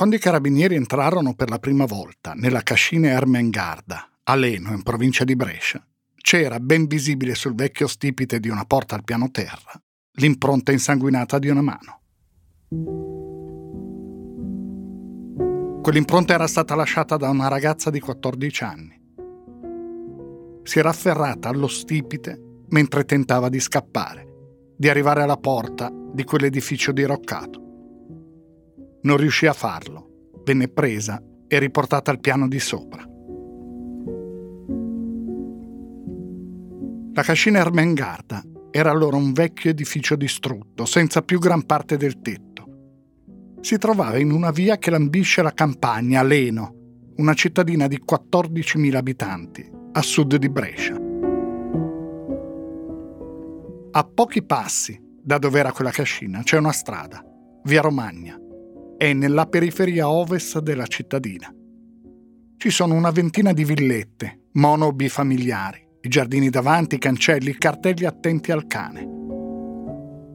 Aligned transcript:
Quando 0.00 0.16
i 0.16 0.18
carabinieri 0.18 0.76
entrarono 0.76 1.34
per 1.34 1.50
la 1.50 1.58
prima 1.58 1.84
volta 1.84 2.32
nella 2.32 2.62
cascina 2.62 3.08
Ermengarda, 3.08 4.08
a 4.22 4.34
Leno, 4.34 4.72
in 4.72 4.82
provincia 4.82 5.24
di 5.24 5.36
Brescia, 5.36 5.86
c'era 6.16 6.58
ben 6.58 6.86
visibile 6.86 7.34
sul 7.34 7.54
vecchio 7.54 7.86
stipite 7.86 8.40
di 8.40 8.48
una 8.48 8.64
porta 8.64 8.94
al 8.94 9.04
piano 9.04 9.30
terra 9.30 9.78
l'impronta 10.12 10.72
insanguinata 10.72 11.38
di 11.38 11.48
una 11.50 11.60
mano. 11.60 12.00
Quell'impronta 15.82 16.32
era 16.32 16.46
stata 16.46 16.74
lasciata 16.74 17.18
da 17.18 17.28
una 17.28 17.48
ragazza 17.48 17.90
di 17.90 18.00
14 18.00 18.64
anni. 18.64 18.98
Si 20.62 20.78
era 20.78 20.88
afferrata 20.88 21.50
allo 21.50 21.68
stipite 21.68 22.62
mentre 22.68 23.04
tentava 23.04 23.50
di 23.50 23.60
scappare, 23.60 24.72
di 24.78 24.88
arrivare 24.88 25.20
alla 25.20 25.36
porta 25.36 25.92
di 25.92 26.24
quell'edificio 26.24 26.90
diroccato. 26.90 27.68
Non 29.02 29.16
riuscì 29.16 29.46
a 29.46 29.52
farlo, 29.52 30.32
venne 30.44 30.68
presa 30.68 31.22
e 31.48 31.58
riportata 31.58 32.10
al 32.10 32.20
piano 32.20 32.46
di 32.48 32.58
sopra. 32.58 33.02
La 37.12 37.22
cascina 37.22 37.58
Ermengarda 37.58 38.42
era 38.70 38.90
allora 38.90 39.16
un 39.16 39.32
vecchio 39.32 39.70
edificio 39.70 40.16
distrutto, 40.16 40.84
senza 40.84 41.22
più 41.22 41.38
gran 41.38 41.64
parte 41.64 41.96
del 41.96 42.20
tetto. 42.20 42.48
Si 43.60 43.78
trovava 43.78 44.18
in 44.18 44.30
una 44.30 44.50
via 44.50 44.78
che 44.78 44.90
lambisce 44.90 45.42
la 45.42 45.52
campagna, 45.52 46.22
Leno, 46.22 46.74
una 47.16 47.34
cittadina 47.34 47.88
di 47.88 48.02
14.000 48.08 48.94
abitanti, 48.94 49.70
a 49.92 50.02
sud 50.02 50.36
di 50.36 50.48
Brescia. 50.48 50.94
A 53.92 54.04
pochi 54.04 54.42
passi 54.44 54.98
da 55.22 55.38
dove 55.38 55.58
era 55.58 55.72
quella 55.72 55.90
cascina 55.90 56.42
c'è 56.42 56.56
una 56.56 56.72
strada, 56.72 57.22
via 57.64 57.80
Romagna, 57.80 58.38
è 59.00 59.14
nella 59.14 59.46
periferia 59.46 60.10
ovest 60.10 60.58
della 60.58 60.86
cittadina. 60.86 61.50
Ci 62.58 62.68
sono 62.68 62.92
una 62.92 63.10
ventina 63.10 63.54
di 63.54 63.64
villette, 63.64 64.48
mono 64.52 64.92
bifamiliari, 64.92 65.82
i 66.02 66.08
giardini 66.10 66.50
davanti, 66.50 66.96
i 66.96 66.98
cancelli, 66.98 67.48
i 67.48 67.56
cartelli 67.56 68.04
attenti 68.04 68.52
al 68.52 68.66
cane. 68.66 69.08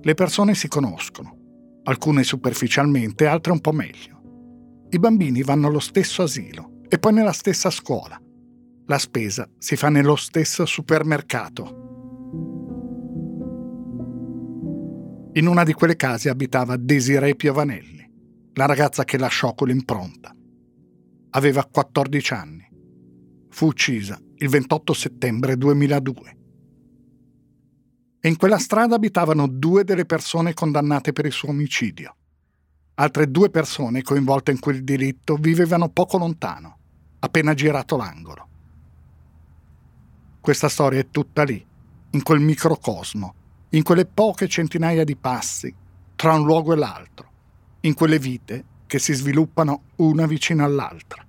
Le 0.02 0.14
persone 0.16 0.56
si 0.56 0.68
conoscono, 0.68 1.38
alcune 1.84 2.24
superficialmente, 2.24 3.28
altre 3.28 3.52
un 3.52 3.62
po' 3.62 3.72
meglio. 3.72 4.88
I 4.90 4.98
bambini 4.98 5.44
vanno 5.44 5.68
allo 5.68 5.80
stesso 5.80 6.24
asilo 6.24 6.80
e 6.90 6.98
poi 6.98 7.14
nella 7.14 7.34
stessa 7.34 7.70
scuola. 7.70 8.20
La 8.88 8.98
spesa 8.98 9.48
si 9.60 9.76
fa 9.76 9.90
nello 9.90 10.16
stesso 10.16 10.66
supermercato. 10.66 11.84
In 15.34 15.46
una 15.46 15.64
di 15.64 15.74
quelle 15.74 15.96
case 15.96 16.30
abitava 16.30 16.78
Desiree 16.78 17.36
Piovanelli 17.36 17.95
la 18.58 18.66
ragazza 18.66 19.04
che 19.04 19.18
lasciò 19.18 19.54
quell'impronta. 19.54 20.34
Aveva 21.32 21.66
14 21.66 22.34
anni. 22.34 22.70
Fu 23.50 23.68
uccisa 23.68 24.18
il 24.38 24.48
28 24.48 24.94
settembre 24.94 25.58
2002. 25.58 26.38
E 28.22 28.30
in 28.30 28.38
quella 28.38 28.58
strada 28.58 28.96
abitavano 28.96 29.48
due 29.48 29.84
delle 29.84 30.06
persone 30.06 30.54
condannate 30.54 31.12
per 31.12 31.26
il 31.26 31.34
suo 31.34 31.50
omicidio. 31.50 32.16
Altre 32.96 33.30
due 33.30 33.50
persone 33.50 34.02
coinvolte 34.02 34.52
in 34.52 34.60
quel 34.60 34.86
delitto 34.86 35.36
vivevano 35.36 35.90
poco 35.90 36.18
lontano, 36.18 36.78
appena 37.20 37.54
girato 37.54 37.98
l'angolo. 37.98 38.48
Questa 40.40 40.70
storia 40.70 41.02
è 41.02 41.10
tutta 41.10 41.44
lì, 41.44 41.64
in 42.12 42.24
quel 42.24 42.40
microcosmo, 42.40 43.36
in 43.72 43.84
quelle 43.84 44.06
poche 44.06 44.48
centinaia 44.48 45.04
di 45.04 45.18
passi 45.18 45.74
tra 46.16 46.34
un 46.34 46.46
luogo 46.46 46.72
e 46.72 46.78
l'altro 46.78 47.34
in 47.86 47.94
quelle 47.94 48.20
vite 48.20 48.64
che 48.88 49.00
si 49.00 49.14
sviluppano 49.14 49.84
una 49.98 50.26
vicino 50.26 50.64
all'altra. 50.64 51.24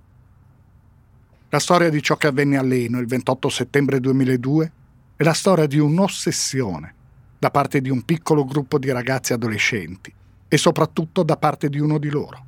La 1.49 1.59
storia 1.59 1.89
di 1.89 2.01
ciò 2.01 2.17
che 2.17 2.27
avvenne 2.27 2.57
a 2.57 2.61
Leno 2.61 2.99
il 2.99 3.07
28 3.07 3.49
settembre 3.49 3.99
2002 3.99 4.71
è 5.15 5.23
la 5.23 5.33
storia 5.33 5.65
di 5.65 5.79
un'ossessione 5.79 6.93
da 7.39 7.51
parte 7.51 7.79
di 7.79 7.89
un 7.89 8.03
piccolo 8.03 8.43
gruppo 8.43 8.79
di 8.79 8.91
ragazzi 8.91 9.33
adolescenti 9.33 10.13
e 10.47 10.57
soprattutto 10.57 11.23
da 11.23 11.37
parte 11.37 11.69
di 11.69 11.79
uno 11.79 11.97
di 11.97 12.09
loro. 12.09 12.45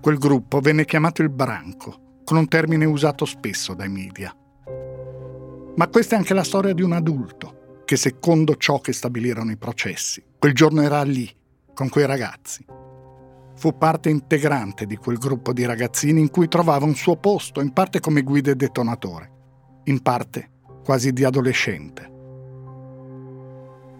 Quel 0.00 0.18
gruppo 0.18 0.60
venne 0.60 0.84
chiamato 0.84 1.22
il 1.22 1.28
branco, 1.28 2.20
con 2.24 2.38
un 2.38 2.48
termine 2.48 2.84
usato 2.84 3.24
spesso 3.24 3.74
dai 3.74 3.88
media. 3.88 4.34
Ma 5.76 5.88
questa 5.88 6.14
è 6.14 6.18
anche 6.18 6.34
la 6.34 6.44
storia 6.44 6.72
di 6.72 6.82
un 6.82 6.92
adulto 6.92 7.57
che 7.88 7.96
secondo 7.96 8.56
ciò 8.56 8.80
che 8.80 8.92
stabilirono 8.92 9.50
i 9.50 9.56
processi, 9.56 10.22
quel 10.38 10.52
giorno 10.52 10.82
era 10.82 11.02
lì, 11.04 11.26
con 11.72 11.88
quei 11.88 12.04
ragazzi. 12.04 12.62
Fu 13.56 13.78
parte 13.78 14.10
integrante 14.10 14.84
di 14.84 14.96
quel 14.96 15.16
gruppo 15.16 15.54
di 15.54 15.64
ragazzini 15.64 16.20
in 16.20 16.28
cui 16.28 16.48
trovava 16.48 16.84
un 16.84 16.94
suo 16.94 17.16
posto, 17.16 17.62
in 17.62 17.72
parte 17.72 18.00
come 18.00 18.20
guida 18.20 18.50
e 18.50 18.56
detonatore, 18.56 19.30
in 19.84 20.02
parte 20.02 20.50
quasi 20.84 21.14
di 21.14 21.24
adolescente. 21.24 22.12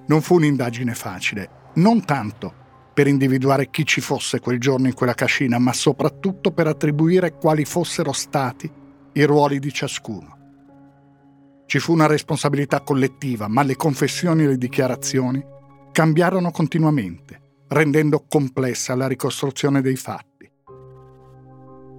Non 0.06 0.20
fu 0.20 0.34
un'indagine 0.34 0.92
facile, 0.92 1.70
non 1.76 2.04
tanto 2.04 2.52
per 2.92 3.06
individuare 3.06 3.70
chi 3.70 3.86
ci 3.86 4.02
fosse 4.02 4.38
quel 4.38 4.60
giorno 4.60 4.88
in 4.88 4.92
quella 4.92 5.14
cascina, 5.14 5.58
ma 5.58 5.72
soprattutto 5.72 6.50
per 6.50 6.66
attribuire 6.66 7.36
quali 7.36 7.64
fossero 7.64 8.12
stati 8.12 8.70
i 9.12 9.22
ruoli 9.22 9.58
di 9.58 9.72
ciascuno. 9.72 10.37
Ci 11.68 11.80
fu 11.80 11.92
una 11.92 12.06
responsabilità 12.06 12.80
collettiva, 12.80 13.46
ma 13.46 13.62
le 13.62 13.76
confessioni 13.76 14.44
e 14.44 14.46
le 14.46 14.56
dichiarazioni 14.56 15.44
cambiarono 15.92 16.50
continuamente, 16.50 17.66
rendendo 17.68 18.24
complessa 18.26 18.94
la 18.94 19.06
ricostruzione 19.06 19.82
dei 19.82 19.96
fatti. 19.96 20.50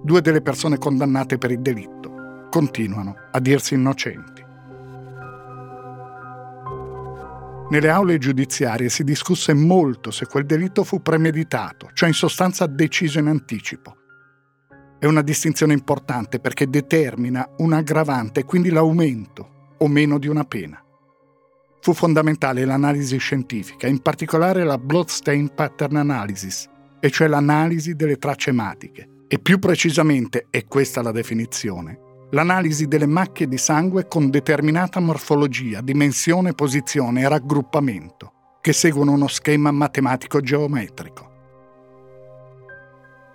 Due 0.02 0.20
delle 0.22 0.42
persone 0.42 0.76
condannate 0.76 1.38
per 1.38 1.52
il 1.52 1.60
delitto 1.60 2.48
continuano 2.50 3.14
a 3.30 3.38
dirsi 3.38 3.74
innocenti. 3.74 4.44
Nelle 7.70 7.90
aule 7.90 8.18
giudiziarie 8.18 8.88
si 8.88 9.04
discusse 9.04 9.54
molto 9.54 10.10
se 10.10 10.26
quel 10.26 10.46
delitto 10.46 10.82
fu 10.82 11.00
premeditato, 11.00 11.90
cioè 11.92 12.08
in 12.08 12.14
sostanza 12.16 12.66
deciso 12.66 13.20
in 13.20 13.28
anticipo. 13.28 13.94
È 14.98 15.06
una 15.06 15.22
distinzione 15.22 15.74
importante 15.74 16.40
perché 16.40 16.68
determina 16.68 17.48
un 17.58 17.72
aggravante 17.72 18.40
e 18.40 18.44
quindi 18.44 18.70
l'aumento 18.70 19.58
o 19.82 19.88
meno 19.88 20.18
di 20.18 20.28
una 20.28 20.44
pena. 20.44 20.82
Fu 21.80 21.94
fondamentale 21.94 22.64
l'analisi 22.64 23.16
scientifica, 23.16 23.86
in 23.86 24.00
particolare 24.00 24.64
la 24.64 24.76
Bloodstain 24.76 25.54
Pattern 25.54 25.96
Analysis, 25.96 26.68
e 27.00 27.10
cioè 27.10 27.28
l'analisi 27.28 27.94
delle 27.94 28.16
tracce 28.16 28.50
ematiche, 28.50 29.08
e 29.26 29.38
più 29.38 29.58
precisamente, 29.58 30.46
è 30.50 30.66
questa 30.66 31.00
la 31.00 31.12
definizione, 31.12 32.26
l'analisi 32.32 32.86
delle 32.86 33.06
macchie 33.06 33.48
di 33.48 33.56
sangue 33.56 34.06
con 34.06 34.28
determinata 34.28 35.00
morfologia, 35.00 35.80
dimensione, 35.80 36.52
posizione 36.52 37.22
e 37.22 37.28
raggruppamento, 37.28 38.32
che 38.60 38.74
seguono 38.74 39.12
uno 39.12 39.28
schema 39.28 39.70
matematico 39.70 40.40
geometrico. 40.40 41.28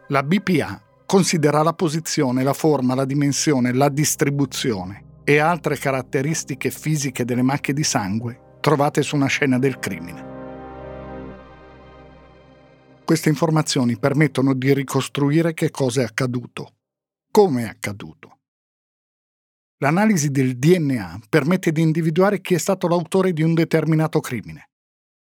La 0.10 0.22
BPA 0.22 0.80
considera 1.08 1.64
la 1.64 1.74
posizione, 1.74 2.44
la 2.44 2.54
forma, 2.54 2.94
la 2.94 3.06
dimensione, 3.06 3.74
la 3.74 3.90
distribuzione 3.90 5.05
e 5.28 5.40
altre 5.40 5.76
caratteristiche 5.76 6.70
fisiche 6.70 7.26
delle 7.26 7.42
macchie 7.42 7.74
di 7.74 7.84
sangue 7.84 8.58
trovate 8.62 9.02
su 9.02 9.16
una 9.16 9.26
scena 9.26 9.58
del 9.58 9.80
crimine. 9.80 10.34
Queste 13.04 13.30
informazioni 13.30 13.98
permettono 13.98 14.54
di 14.54 14.74
ricostruire 14.74 15.54
che 15.54 15.72
cosa 15.72 16.02
è 16.02 16.06
accaduto, 16.06 16.76
come 17.32 17.64
è 17.64 17.68
accaduto. 17.68 18.40
L'analisi 19.80 20.30
del 20.30 20.58
DNA 20.58 21.22
permette 21.28 21.72
di 21.72 21.82
individuare 21.82 22.40
chi 22.40 22.54
è 22.54 22.60
stato 22.60 22.88
l'autore 22.88 23.34
di 23.34 23.42
un 23.42 23.54
determinato 23.54 24.20
crimine. 24.20 24.70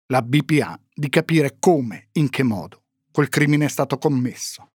La 0.08 0.22
BPA 0.22 0.80
di 0.94 1.10
capire 1.10 1.56
come, 1.60 2.10
in 2.14 2.30
che 2.30 2.44
modo, 2.44 2.84
quel 3.12 3.30
crimine 3.30 3.66
è 3.66 3.70
stato 3.70 3.98
commesso 3.98 4.73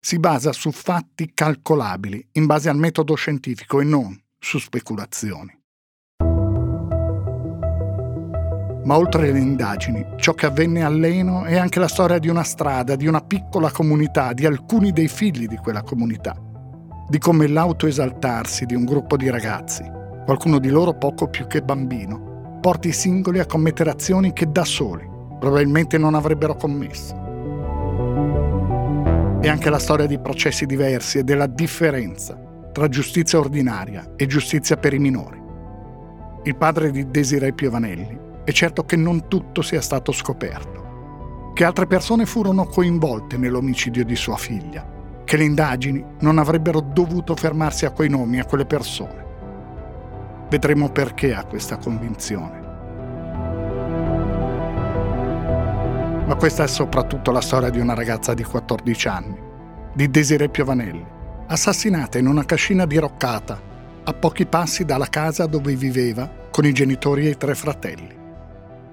si 0.00 0.18
basa 0.18 0.52
su 0.52 0.70
fatti 0.70 1.32
calcolabili 1.34 2.28
in 2.32 2.46
base 2.46 2.68
al 2.68 2.76
metodo 2.76 3.14
scientifico 3.14 3.80
e 3.80 3.84
non 3.84 4.16
su 4.38 4.58
speculazioni. 4.58 5.52
Ma 8.84 8.96
oltre 8.96 9.30
alle 9.30 9.40
indagini, 9.40 10.06
ciò 10.16 10.32
che 10.32 10.46
avvenne 10.46 10.84
a 10.84 10.88
Leno 10.88 11.44
è 11.44 11.56
anche 11.56 11.80
la 11.80 11.88
storia 11.88 12.18
di 12.18 12.28
una 12.28 12.44
strada, 12.44 12.94
di 12.94 13.08
una 13.08 13.20
piccola 13.20 13.72
comunità, 13.72 14.32
di 14.32 14.46
alcuni 14.46 14.92
dei 14.92 15.08
figli 15.08 15.48
di 15.48 15.56
quella 15.56 15.82
comunità, 15.82 16.40
di 17.08 17.18
come 17.18 17.48
l'autoesaltarsi 17.48 18.64
di 18.64 18.76
un 18.76 18.84
gruppo 18.84 19.16
di 19.16 19.28
ragazzi, 19.28 19.82
qualcuno 20.24 20.60
di 20.60 20.68
loro 20.68 20.94
poco 20.94 21.28
più 21.28 21.48
che 21.48 21.62
bambino, 21.62 22.58
porti 22.60 22.88
i 22.88 22.92
singoli 22.92 23.40
a 23.40 23.46
commettere 23.46 23.90
azioni 23.90 24.32
che 24.32 24.50
da 24.52 24.64
soli 24.64 25.14
probabilmente 25.38 25.98
non 25.98 26.14
avrebbero 26.14 26.54
commesso. 26.54 27.14
È 29.46 29.48
anche 29.48 29.70
la 29.70 29.78
storia 29.78 30.06
di 30.06 30.18
processi 30.18 30.66
diversi 30.66 31.18
e 31.18 31.22
della 31.22 31.46
differenza 31.46 32.36
tra 32.72 32.88
giustizia 32.88 33.38
ordinaria 33.38 34.14
e 34.16 34.26
giustizia 34.26 34.76
per 34.76 34.92
i 34.92 34.98
minori. 34.98 35.40
Il 36.42 36.56
padre 36.56 36.90
di 36.90 37.08
Desiree 37.08 37.52
Piovanelli 37.52 38.18
è 38.42 38.50
certo 38.50 38.82
che 38.82 38.96
non 38.96 39.28
tutto 39.28 39.62
sia 39.62 39.80
stato 39.80 40.10
scoperto. 40.10 41.52
che 41.54 41.64
altre 41.64 41.86
persone 41.86 42.26
furono 42.26 42.66
coinvolte 42.66 43.36
nell'omicidio 43.36 44.04
di 44.04 44.16
sua 44.16 44.36
figlia, 44.36 44.84
che 45.24 45.36
le 45.36 45.44
indagini 45.44 46.04
non 46.22 46.38
avrebbero 46.38 46.80
dovuto 46.80 47.36
fermarsi 47.36 47.86
a 47.86 47.92
quei 47.92 48.08
nomi, 48.08 48.40
a 48.40 48.44
quelle 48.44 48.66
persone. 48.66 49.24
Vedremo 50.50 50.90
perché 50.90 51.34
ha 51.34 51.44
questa 51.44 51.76
convinzione. 51.76 52.65
Ma 56.26 56.34
questa 56.34 56.64
è 56.64 56.66
soprattutto 56.66 57.30
la 57.30 57.40
storia 57.40 57.70
di 57.70 57.78
una 57.78 57.94
ragazza 57.94 58.34
di 58.34 58.42
14 58.42 59.08
anni, 59.08 59.38
di 59.94 60.10
Desiree 60.10 60.48
Piovanelli, 60.48 61.06
assassinata 61.46 62.18
in 62.18 62.26
una 62.26 62.44
cascina 62.44 62.84
diroccata, 62.84 63.62
a 64.02 64.12
pochi 64.12 64.44
passi 64.44 64.84
dalla 64.84 65.06
casa 65.06 65.46
dove 65.46 65.76
viveva 65.76 66.28
con 66.50 66.66
i 66.66 66.72
genitori 66.72 67.26
e 67.26 67.30
i 67.30 67.36
tre 67.36 67.54
fratelli. 67.54 68.12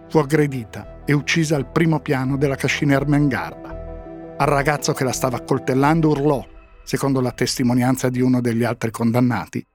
Fu 0.09 0.19
aggredita 0.19 1.01
e 1.05 1.13
uccisa 1.13 1.55
al 1.55 1.71
primo 1.71 1.99
piano 2.01 2.37
della 2.37 2.55
cascina 2.55 2.93
Ermengarda. 2.93 4.35
Al 4.37 4.47
ragazzo 4.47 4.93
che 4.93 5.03
la 5.03 5.11
stava 5.11 5.37
accoltellando 5.37 6.09
urlò, 6.09 6.45
secondo 6.83 7.19
la 7.19 7.31
testimonianza 7.31 8.09
di 8.09 8.21
uno 8.21 8.41
degli 8.41 8.63
altri 8.63 8.91
condannati, 8.91 9.65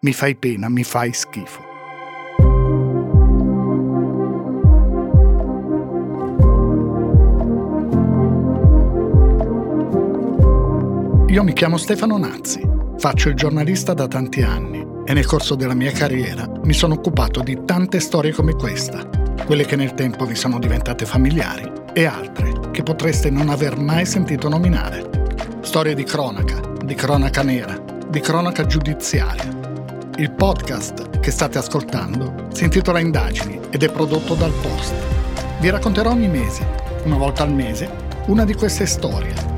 mi 0.00 0.12
fai 0.14 0.36
pena, 0.36 0.70
mi 0.70 0.84
fai 0.84 1.12
schifo. 1.12 1.67
Io 11.28 11.42
mi 11.42 11.52
chiamo 11.52 11.76
Stefano 11.76 12.16
Nazzi, 12.16 12.66
faccio 12.96 13.28
il 13.28 13.34
giornalista 13.34 13.92
da 13.92 14.08
tanti 14.08 14.40
anni 14.40 14.86
e 15.04 15.12
nel 15.12 15.26
corso 15.26 15.54
della 15.54 15.74
mia 15.74 15.92
carriera 15.92 16.50
mi 16.62 16.72
sono 16.72 16.94
occupato 16.94 17.42
di 17.42 17.64
tante 17.66 18.00
storie 18.00 18.32
come 18.32 18.54
questa 18.54 19.06
quelle 19.44 19.66
che 19.66 19.76
nel 19.76 19.92
tempo 19.92 20.24
vi 20.24 20.34
sono 20.34 20.58
diventate 20.58 21.04
familiari 21.04 21.70
e 21.92 22.06
altre 22.06 22.70
che 22.70 22.82
potreste 22.82 23.28
non 23.28 23.50
aver 23.50 23.76
mai 23.78 24.06
sentito 24.06 24.48
nominare. 24.48 25.08
Storie 25.60 25.94
di 25.94 26.04
cronaca, 26.04 26.60
di 26.82 26.94
cronaca 26.94 27.42
nera, 27.42 27.78
di 28.08 28.20
cronaca 28.20 28.64
giudiziaria. 28.64 29.50
Il 30.16 30.32
podcast 30.32 31.20
che 31.20 31.30
state 31.30 31.58
ascoltando 31.58 32.48
si 32.52 32.64
intitola 32.64 33.00
Indagini 33.00 33.60
ed 33.68 33.82
è 33.82 33.90
prodotto 33.90 34.34
dal 34.34 34.52
Post. 34.62 34.94
Vi 35.60 35.68
racconterò 35.68 36.10
ogni 36.10 36.28
mese, 36.28 36.66
una 37.04 37.16
volta 37.16 37.42
al 37.42 37.52
mese, 37.52 37.90
una 38.26 38.44
di 38.44 38.54
queste 38.54 38.86
storie, 38.86 39.57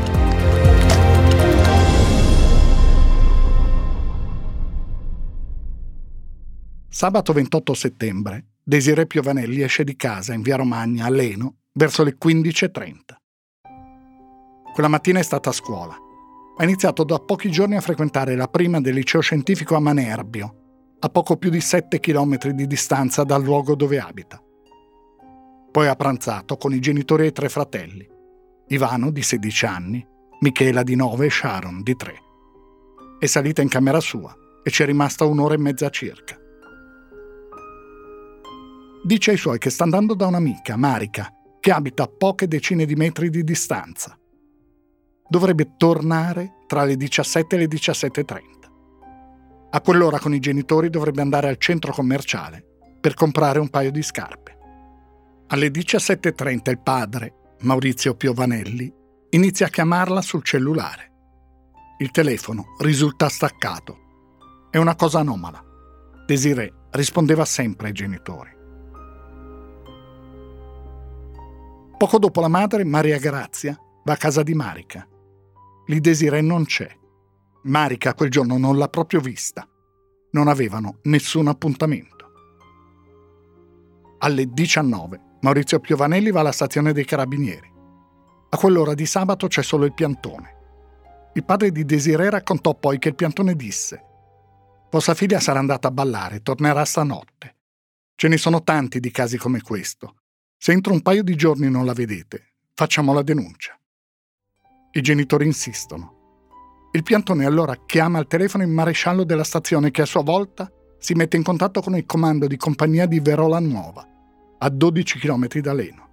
Sabato 7.01 7.33
28 7.33 7.73
settembre, 7.73 8.45
Desiree 8.61 9.07
Piovanelli 9.07 9.63
esce 9.63 9.83
di 9.83 9.95
casa 9.95 10.35
in 10.35 10.43
via 10.43 10.55
Romagna 10.55 11.07
a 11.07 11.09
Leno 11.09 11.55
verso 11.73 12.03
le 12.03 12.15
15.30. 12.15 12.91
Quella 14.71 14.87
mattina 14.87 15.17
è 15.17 15.23
stata 15.23 15.49
a 15.49 15.51
scuola. 15.51 15.95
Ha 16.57 16.63
iniziato 16.63 17.03
da 17.03 17.17
pochi 17.17 17.49
giorni 17.49 17.75
a 17.75 17.81
frequentare 17.81 18.35
la 18.35 18.47
prima 18.47 18.79
del 18.79 18.93
liceo 18.93 19.19
scientifico 19.19 19.75
a 19.75 19.79
Manerbio, 19.79 20.55
a 20.99 21.09
poco 21.09 21.37
più 21.37 21.49
di 21.49 21.59
7 21.59 21.99
km 21.99 22.37
di 22.51 22.67
distanza 22.67 23.23
dal 23.23 23.41
luogo 23.41 23.75
dove 23.75 23.99
abita. 23.99 24.39
Poi 25.71 25.87
ha 25.87 25.95
pranzato 25.95 26.55
con 26.57 26.71
i 26.71 26.79
genitori 26.79 27.23
e 27.23 27.29
i 27.29 27.31
tre 27.31 27.49
fratelli, 27.49 28.07
Ivano 28.67 29.09
di 29.09 29.23
16 29.23 29.65
anni, 29.65 30.07
Michela 30.41 30.83
di 30.83 30.95
9 30.95 31.25
e 31.25 31.29
Sharon 31.31 31.81
di 31.81 31.95
3. 31.95 32.13
È 33.17 33.25
salita 33.25 33.63
in 33.63 33.69
camera 33.69 33.99
sua 33.99 34.31
e 34.63 34.69
ci 34.69 34.83
è 34.83 34.85
rimasta 34.85 35.25
un'ora 35.25 35.55
e 35.55 35.57
mezza 35.57 35.89
circa. 35.89 36.40
Dice 39.03 39.31
ai 39.31 39.37
suoi 39.37 39.57
che 39.57 39.71
sta 39.71 39.83
andando 39.83 40.13
da 40.13 40.27
un'amica, 40.27 40.77
Marica, 40.77 41.33
che 41.59 41.71
abita 41.71 42.03
a 42.03 42.07
poche 42.07 42.47
decine 42.47 42.85
di 42.85 42.93
metri 42.95 43.31
di 43.31 43.43
distanza. 43.43 44.15
Dovrebbe 45.27 45.73
tornare 45.75 46.57
tra 46.67 46.83
le 46.83 46.95
17 46.95 47.55
e 47.55 47.59
le 47.59 47.65
17.30. 47.65 48.35
A 49.71 49.81
quell'ora 49.81 50.19
con 50.19 50.35
i 50.35 50.39
genitori 50.39 50.89
dovrebbe 50.89 51.21
andare 51.21 51.47
al 51.47 51.57
centro 51.57 51.91
commerciale 51.93 52.63
per 52.99 53.15
comprare 53.15 53.57
un 53.57 53.69
paio 53.69 53.89
di 53.89 54.03
scarpe. 54.03 54.57
Alle 55.47 55.69
17.30 55.69 56.69
il 56.69 56.79
padre, 56.79 57.55
Maurizio 57.61 58.13
Piovanelli, 58.13 58.93
inizia 59.31 59.65
a 59.65 59.69
chiamarla 59.69 60.21
sul 60.21 60.43
cellulare. 60.43 61.11
Il 61.97 62.11
telefono 62.11 62.75
risulta 62.79 63.29
staccato. 63.29 63.97
È 64.69 64.77
una 64.77 64.95
cosa 64.95 65.19
anomala. 65.19 65.63
Desiree 66.27 66.71
rispondeva 66.91 67.45
sempre 67.45 67.87
ai 67.87 67.93
genitori. 67.93 68.59
Poco 72.01 72.17
dopo 72.17 72.41
la 72.41 72.47
madre, 72.47 72.83
Maria 72.83 73.19
Grazia, 73.19 73.79
va 74.05 74.13
a 74.13 74.17
casa 74.17 74.41
di 74.41 74.55
Marica. 74.55 75.07
Lì 75.85 75.99
Desiree 75.99 76.41
non 76.41 76.65
c'è. 76.65 76.89
Marica 77.65 78.15
quel 78.15 78.31
giorno 78.31 78.57
non 78.57 78.79
l'ha 78.79 78.87
proprio 78.87 79.19
vista. 79.19 79.69
Non 80.31 80.47
avevano 80.47 80.97
nessun 81.03 81.47
appuntamento. 81.47 82.31
Alle 84.17 84.47
19 84.47 85.21
Maurizio 85.41 85.79
Piovanelli 85.79 86.31
va 86.31 86.39
alla 86.39 86.51
stazione 86.51 86.91
dei 86.91 87.05
carabinieri. 87.05 87.71
A 88.49 88.57
quell'ora 88.57 88.95
di 88.95 89.05
sabato 89.05 89.45
c'è 89.45 89.61
solo 89.61 89.85
il 89.85 89.93
piantone. 89.93 90.55
Il 91.35 91.45
padre 91.45 91.71
di 91.71 91.85
Desiree 91.85 92.31
raccontò 92.31 92.73
poi 92.73 92.97
che 92.97 93.09
il 93.09 93.15
piantone 93.15 93.55
disse 93.55 94.03
Vostra 94.89 95.13
figlia 95.13 95.39
sarà 95.39 95.59
andata 95.59 95.89
a 95.89 95.91
ballare, 95.91 96.41
tornerà 96.41 96.83
stanotte. 96.83 97.57
Ce 98.15 98.27
ne 98.27 98.37
sono 98.37 98.63
tanti 98.63 98.99
di 98.99 99.11
casi 99.11 99.37
come 99.37 99.61
questo. 99.61 100.15
Se 100.63 100.71
entro 100.71 100.93
un 100.93 101.01
paio 101.01 101.23
di 101.23 101.35
giorni 101.35 101.71
non 101.71 101.85
la 101.85 101.93
vedete, 101.93 102.51
facciamo 102.75 103.13
la 103.13 103.23
denuncia. 103.23 103.75
I 104.91 105.01
genitori 105.01 105.47
insistono. 105.47 106.89
Il 106.91 107.01
piantone 107.01 107.45
allora 107.45 107.75
chiama 107.83 108.19
al 108.19 108.27
telefono 108.27 108.61
il 108.61 108.69
maresciallo 108.69 109.23
della 109.23 109.43
stazione 109.43 109.89
che 109.89 110.03
a 110.03 110.05
sua 110.05 110.21
volta 110.21 110.71
si 110.99 111.15
mette 111.15 111.35
in 111.35 111.41
contatto 111.41 111.81
con 111.81 111.95
il 111.95 112.05
comando 112.05 112.45
di 112.45 112.57
compagnia 112.57 113.07
di 113.07 113.19
Verola 113.19 113.57
Nuova, 113.57 114.07
a 114.59 114.69
12 114.69 115.17
km 115.17 115.47
da 115.61 115.73
Leno. 115.73 116.09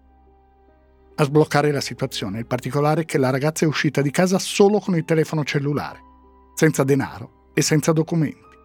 A 1.17 1.25
sbloccare 1.25 1.71
la 1.71 1.83
situazione 1.83 2.39
il 2.39 2.47
particolare 2.47 3.03
è 3.03 3.05
che 3.05 3.19
la 3.19 3.29
ragazza 3.29 3.67
è 3.67 3.69
uscita 3.69 4.01
di 4.01 4.11
casa 4.11 4.39
solo 4.39 4.79
con 4.79 4.97
il 4.97 5.05
telefono 5.05 5.45
cellulare, 5.45 6.01
senza 6.55 6.85
denaro 6.85 7.51
e 7.53 7.61
senza 7.61 7.93
documenti. 7.93 8.57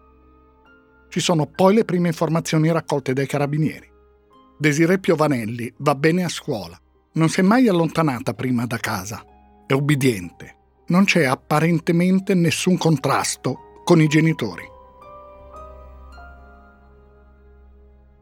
Ci 1.10 1.20
sono 1.20 1.44
poi 1.44 1.74
le 1.74 1.84
prime 1.84 2.08
informazioni 2.08 2.72
raccolte 2.72 3.12
dai 3.12 3.26
carabinieri. 3.26 3.92
Desiree 4.56 5.00
Piovanelli 5.00 5.72
va 5.78 5.94
bene 5.94 6.24
a 6.24 6.28
scuola. 6.28 6.80
Non 7.14 7.28
si 7.28 7.40
è 7.40 7.42
mai 7.42 7.68
allontanata 7.68 8.34
prima 8.34 8.66
da 8.66 8.78
casa. 8.78 9.24
È 9.66 9.72
ubbidiente. 9.72 10.56
Non 10.86 11.04
c'è 11.04 11.24
apparentemente 11.24 12.34
nessun 12.34 12.76
contrasto 12.76 13.82
con 13.84 14.00
i 14.00 14.06
genitori. 14.06 14.62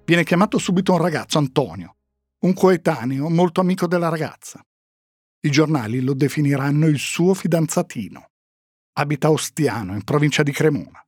Viene 0.04 0.24
chiamato 0.24 0.58
subito 0.58 0.92
un 0.92 0.98
ragazzo, 0.98 1.38
Antonio, 1.38 1.96
un 2.40 2.54
coetaneo 2.54 3.28
molto 3.28 3.60
amico 3.60 3.86
della 3.86 4.08
ragazza. 4.08 4.60
I 5.40 5.50
giornali 5.50 6.00
lo 6.00 6.14
definiranno 6.14 6.86
il 6.86 6.98
suo 6.98 7.34
fidanzatino. 7.34 8.30
Abita 8.94 9.28
a 9.28 9.30
Ostiano, 9.30 9.94
in 9.94 10.02
provincia 10.02 10.42
di 10.42 10.52
Cremona. 10.52 11.04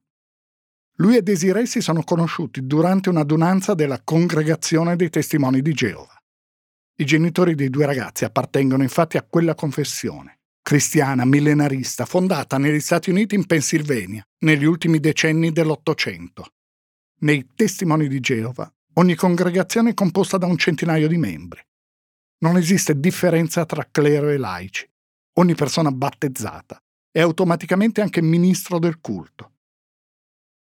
Lui 0.98 1.16
e 1.16 1.22
Desiree 1.22 1.66
si 1.66 1.80
sono 1.80 2.04
conosciuti 2.04 2.64
durante 2.68 3.08
un'adunanza 3.08 3.74
della 3.74 4.00
Congregazione 4.04 4.94
dei 4.94 5.10
Testimoni 5.10 5.60
di 5.60 5.72
Geova. 5.72 6.16
I 6.96 7.04
genitori 7.04 7.56
dei 7.56 7.68
due 7.68 7.84
ragazzi 7.84 8.24
appartengono 8.24 8.84
infatti 8.84 9.16
a 9.16 9.26
quella 9.28 9.56
confessione, 9.56 10.38
cristiana 10.62 11.24
millenarista, 11.24 12.04
fondata 12.04 12.58
negli 12.58 12.78
Stati 12.78 13.10
Uniti 13.10 13.34
in 13.34 13.44
Pennsylvania 13.44 14.22
negli 14.44 14.64
ultimi 14.64 15.00
decenni 15.00 15.50
dell'Ottocento. 15.50 16.52
Nei 17.22 17.48
Testimoni 17.56 18.06
di 18.06 18.20
Geova 18.20 18.72
ogni 18.92 19.16
congregazione 19.16 19.90
è 19.90 19.94
composta 19.94 20.38
da 20.38 20.46
un 20.46 20.56
centinaio 20.56 21.08
di 21.08 21.16
membri. 21.16 21.60
Non 22.44 22.56
esiste 22.56 23.00
differenza 23.00 23.66
tra 23.66 23.88
clero 23.90 24.28
e 24.28 24.36
laici. 24.36 24.88
Ogni 25.38 25.56
persona 25.56 25.90
battezzata 25.90 26.80
è 27.10 27.20
automaticamente 27.20 28.00
anche 28.00 28.22
ministro 28.22 28.78
del 28.78 29.00
culto 29.00 29.53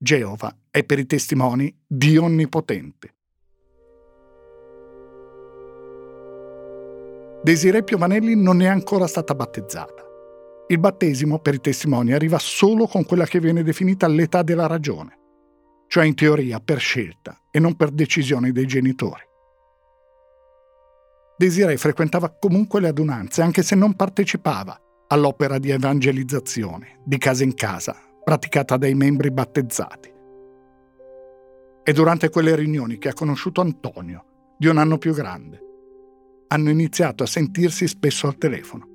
Geova 0.04 0.52
è 0.72 0.84
per 0.84 0.98
i 0.98 1.06
testimoni 1.06 1.72
Dio 1.86 2.24
Onnipotente. 2.24 3.14
Desiree 7.44 7.84
Piovanelli 7.84 8.36
non 8.36 8.64
è 8.64 8.66
ancora 8.66 9.06
stata 9.06 9.36
battezzata. 9.36 10.04
Il 10.70 10.80
battesimo, 10.80 11.38
per 11.38 11.54
i 11.54 11.62
testimoni, 11.62 12.14
arriva 12.14 12.40
solo 12.40 12.88
con 12.88 13.06
quella 13.06 13.26
che 13.26 13.40
viene 13.40 13.62
definita 13.62 14.08
l'età 14.08 14.42
della 14.42 14.66
ragione, 14.66 15.20
cioè 15.86 16.06
in 16.06 16.16
teoria 16.16 16.60
per 16.60 16.80
scelta 16.80 17.38
e 17.52 17.60
non 17.60 17.76
per 17.76 17.92
decisione 17.92 18.52
dei 18.52 18.66
genitori. 18.66 19.22
Desiree 21.38 21.78
frequentava 21.78 22.36
comunque 22.40 22.80
le 22.80 22.88
adunanze, 22.88 23.44
anche 23.44 23.62
se 23.62 23.76
non 23.76 23.96
partecipava 23.96 24.82
all'opera 25.10 25.60
di 25.60 25.70
evangelizzazione, 25.70 27.02
di 27.06 27.20
casa 27.20 27.44
in 27.44 27.54
casa, 27.54 27.96
praticata 28.24 28.78
dai 28.78 28.94
membri 28.94 29.32
battezzati. 29.32 30.10
È 31.84 31.92
durante 31.92 32.30
quelle 32.30 32.56
riunioni 32.56 32.98
che 32.98 33.10
ha 33.10 33.14
conosciuto 33.14 33.62
Antonio, 33.62 34.56
di 34.58 34.68
un 34.68 34.78
anno 34.78 34.98
più 34.98 35.14
grande. 35.14 35.60
Hanno 36.48 36.70
iniziato 36.70 37.24
a 37.24 37.28
sentirsi 37.28 37.88
spesso 37.88 38.28
al 38.28 38.38
telefono. 38.38 38.88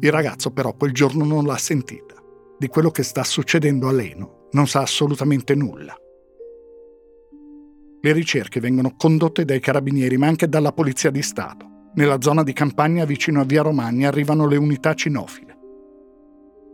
Il 0.00 0.10
ragazzo 0.10 0.50
però 0.50 0.72
quel 0.74 0.92
giorno 0.92 1.24
non 1.24 1.44
l'ha 1.44 1.58
sentita. 1.58 2.14
Di 2.58 2.68
quello 2.68 2.90
che 2.90 3.02
sta 3.02 3.24
succedendo 3.24 3.88
a 3.88 3.92
Leno 3.92 4.48
non 4.52 4.66
sa 4.66 4.80
assolutamente 4.80 5.54
nulla. 5.54 5.94
Le 8.00 8.12
ricerche 8.12 8.60
vengono 8.60 8.94
condotte 8.96 9.44
dai 9.44 9.60
carabinieri 9.60 10.16
ma 10.16 10.28
anche 10.28 10.48
dalla 10.48 10.72
Polizia 10.72 11.10
di 11.10 11.22
Stato. 11.22 11.90
Nella 11.94 12.20
zona 12.20 12.42
di 12.42 12.54
campagna 12.54 13.04
vicino 13.04 13.40
a 13.40 13.44
Via 13.44 13.62
Romagna 13.62 14.08
arrivano 14.08 14.46
le 14.46 14.56
unità 14.56 14.94
cinofile. 14.94 15.51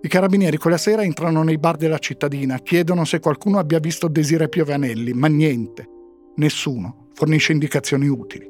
I 0.00 0.07
carabinieri 0.07 0.59
quella 0.59 0.76
sera 0.76 1.02
entrano 1.02 1.43
nei 1.43 1.59
bar 1.59 1.76
della 1.76 1.99
cittadina, 1.99 2.59
chiedono 2.59 3.05
se 3.05 3.19
qualcuno 3.19 3.59
abbia 3.59 3.81
visto 3.81 4.07
Desire 4.07 4.49
Piovanelli, 4.49 5.12
ma 5.12 5.26
niente. 5.26 5.87
Nessuno 6.37 7.09
fornisce 7.14 7.50
indicazioni 7.50 8.07
utili. 8.07 8.49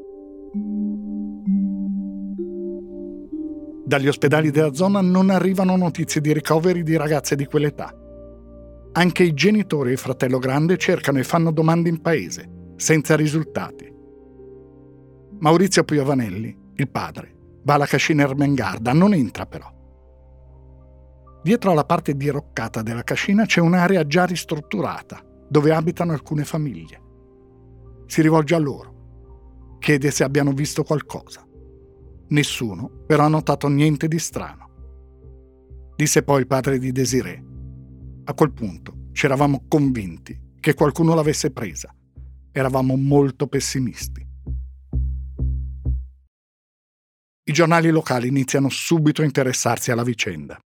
Dagli 3.87 4.09
ospedali 4.09 4.51
della 4.51 4.75
zona 4.75 5.01
non 5.01 5.31
arrivano 5.31 5.75
notizie 5.75 6.21
di 6.21 6.35
ricoveri 6.35 6.83
di 6.83 6.97
ragazze 6.97 7.35
di 7.35 7.47
quell'età. 7.47 7.95
Anche 8.93 9.23
i 9.23 9.33
genitori 9.33 9.89
e 9.89 9.93
il 9.93 9.99
fratello 9.99 10.39
grande 10.39 10.77
cercano 10.77 11.19
e 11.19 11.25
fanno 11.25 11.51
domande 11.51 11.89
in 11.89 12.03
paese, 12.03 12.75
senza 12.77 13.17
risultati. 13.17 13.91
Maurizio 15.39 15.83
Piovanelli, 15.85 16.55
il 16.75 16.91
padre, 16.91 17.35
va 17.63 17.75
alla 17.75 17.87
cascina 17.87 18.25
Ermengarda, 18.25 18.93
non 18.93 19.15
entra 19.15 19.47
però. 19.47 19.77
Dietro 21.43 21.71
alla 21.71 21.85
parte 21.85 22.17
diroccata 22.17 22.83
della 22.83 23.05
cascina 23.05 23.47
c'è 23.47 23.61
un'area 23.61 24.07
già 24.07 24.25
ristrutturata, 24.25 25.25
dove 25.49 25.73
abitano 25.73 26.13
alcune 26.13 26.45
famiglie. 26.45 27.03
Si 28.07 28.21
rivolge 28.23 28.55
a 28.55 28.59
loro, 28.59 29.77
chiede 29.79 30.11
se 30.11 30.25
abbiano 30.25 30.53
visto 30.53 30.83
qualcosa. 30.83 31.47
Nessuno 32.29 33.05
però 33.07 33.25
ha 33.25 33.29
notato 33.29 33.69
niente 33.69 34.09
di 34.09 34.19
strano. 34.19 34.67
Disse 35.97 36.23
poi 36.23 36.41
il 36.41 36.47
padre 36.47 36.79
di 36.79 36.93
Desiree. 36.93 37.45
A 38.25 38.35
quel 38.35 38.53
punto 38.53 39.09
ci 39.13 39.27
eravamo 39.27 39.65
convinti 39.69 40.39
che 40.61 40.75
qualcuno 40.75 41.15
l'avesse 41.15 41.51
presa 41.51 41.95
eravamo 42.53 42.97
molto 42.97 43.47
pessimisti. 43.47 44.27
I 47.45 47.53
giornali 47.53 47.91
locali 47.91 48.29
iniziano 48.29 48.69
subito 48.69 49.23
a 49.23 49.25
interessarsi 49.25 49.91
alla 49.91 50.03
vicenda. 50.03 50.59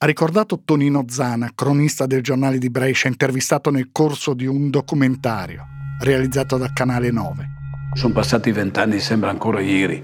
Ha 0.00 0.06
ricordato 0.06 0.60
Tonino 0.64 1.06
Zana, 1.08 1.50
cronista 1.52 2.06
del 2.06 2.22
giornale 2.22 2.58
di 2.58 2.70
Brescia, 2.70 3.08
intervistato 3.08 3.70
nel 3.70 3.88
corso 3.90 4.32
di 4.32 4.46
un 4.46 4.70
documentario 4.70 5.66
realizzato 5.98 6.56
dal 6.56 6.72
Canale 6.72 7.10
9. 7.10 7.48
Sono 7.94 8.14
passati 8.14 8.52
vent'anni, 8.52 9.00
sembra 9.00 9.30
ancora 9.30 9.58
ieri. 9.58 10.00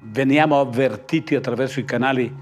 Veniamo 0.00 0.58
avvertiti 0.58 1.34
attraverso 1.34 1.78
i 1.78 1.84
canali 1.84 2.34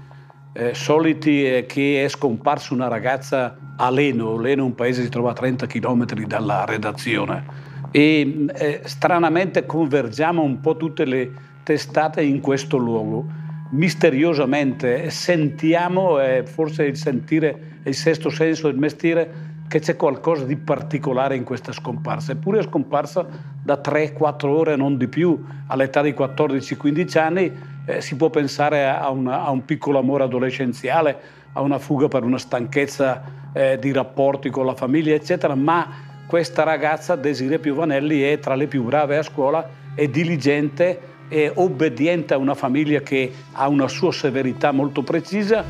eh, 0.53 0.73
soliti 0.73 1.43
eh, 1.45 1.65
che 1.65 2.05
è 2.05 2.07
scomparsa 2.07 2.73
una 2.73 2.87
ragazza 2.87 3.73
a 3.75 3.89
Leno. 3.89 4.39
Leno 4.39 4.61
è 4.61 4.65
un 4.65 4.73
paese 4.73 4.99
che 4.99 5.05
si 5.07 5.11
trova 5.11 5.31
a 5.31 5.33
30 5.33 5.67
km 5.67 6.05
dalla 6.25 6.63
redazione. 6.63 7.43
E 7.91 8.45
eh, 8.47 8.81
stranamente 8.85 9.65
convergiamo 9.65 10.41
un 10.41 10.61
po' 10.61 10.77
tutte 10.77 11.03
le 11.03 11.31
testate 11.63 12.21
in 12.23 12.39
questo 12.39 12.77
luogo. 12.77 13.39
Misteriosamente 13.71 15.09
sentiamo, 15.09 16.19
eh, 16.19 16.43
forse 16.45 16.83
il 16.83 16.97
sentire 16.97 17.79
il 17.83 17.95
sesto 17.95 18.29
senso 18.29 18.67
del 18.67 18.77
mestiere, 18.77 19.49
che 19.67 19.79
c'è 19.79 19.95
qualcosa 19.95 20.43
di 20.43 20.57
particolare 20.57 21.37
in 21.37 21.45
questa 21.45 21.71
scomparsa. 21.71 22.33
Eppure 22.33 22.59
è 22.59 22.63
scomparsa 22.63 23.25
da 23.63 23.79
3-4 23.81 24.47
ore, 24.47 24.75
non 24.75 24.97
di 24.97 25.07
più, 25.07 25.41
all'età 25.67 26.01
di 26.01 26.11
14-15 26.11 27.17
anni, 27.17 27.51
eh, 27.85 28.01
si 28.01 28.17
può 28.17 28.29
pensare 28.29 28.85
a, 28.89 29.09
una, 29.09 29.45
a, 29.45 29.49
un 29.49 29.63
piccolo 29.63 29.97
amore 29.97 30.25
adolescenziale, 30.25 31.17
a 31.53 31.61
una 31.61 31.79
fuga 31.79 32.09
per 32.09 32.23
una 32.23 32.37
stanchezza 32.37 33.23
eh, 33.53 33.79
di 33.79 33.93
rapporti 33.93 34.49
con 34.49 34.65
la 34.65 34.75
famiglia, 34.75 35.15
eccetera, 35.15 35.55
ma 35.55 35.87
questa 36.27 36.63
ragazza, 36.63 37.15
Desiree 37.15 37.59
Piovanelli, 37.59 38.21
è 38.21 38.39
tra 38.39 38.55
le 38.55 38.67
più 38.67 38.83
brave 38.83 39.17
a 39.17 39.23
scuola, 39.23 39.67
è 39.95 40.05
diligente, 40.07 40.99
è 41.31 41.49
obbediente 41.55 42.33
a 42.33 42.37
una 42.37 42.55
famiglia 42.55 42.99
che 42.99 43.31
ha 43.53 43.69
una 43.69 43.87
sua 43.87 44.11
severità 44.11 44.73
molto 44.73 45.01
precisa. 45.01 45.63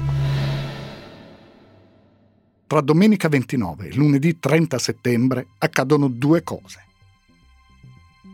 Tra 2.66 2.82
domenica 2.82 3.28
29 3.28 3.90
e 3.90 3.94
lunedì 3.94 4.40
30 4.40 4.80
settembre 4.80 5.46
accadono 5.60 6.08
due 6.08 6.42
cose. 6.42 6.84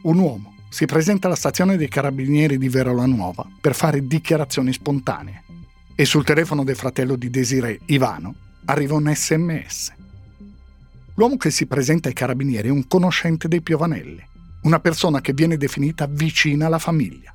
Un 0.03 0.19
uomo 0.19 0.55
si 0.69 0.85
presenta 0.85 1.27
alla 1.27 1.35
stazione 1.35 1.75
dei 1.75 1.89
carabinieri 1.89 2.57
di 2.57 2.69
Verola 2.69 3.05
per 3.59 3.75
fare 3.75 4.07
dichiarazioni 4.07 4.71
spontanee 4.71 5.43
e 5.95 6.05
sul 6.05 6.23
telefono 6.23 6.63
del 6.63 6.77
fratello 6.77 7.17
di 7.17 7.29
Desiree, 7.29 7.81
Ivano, 7.87 8.35
arriva 8.65 8.95
un 8.95 9.11
sms. 9.13 9.93
L'uomo 11.15 11.35
che 11.35 11.51
si 11.51 11.65
presenta 11.65 12.07
ai 12.07 12.13
carabinieri 12.13 12.69
è 12.69 12.71
un 12.71 12.87
conoscente 12.87 13.49
dei 13.49 13.61
Piovanelli, 13.61 14.23
una 14.63 14.79
persona 14.79 15.21
che 15.21 15.33
viene 15.33 15.57
definita 15.57 16.07
vicina 16.07 16.65
alla 16.65 16.79
famiglia. 16.79 17.33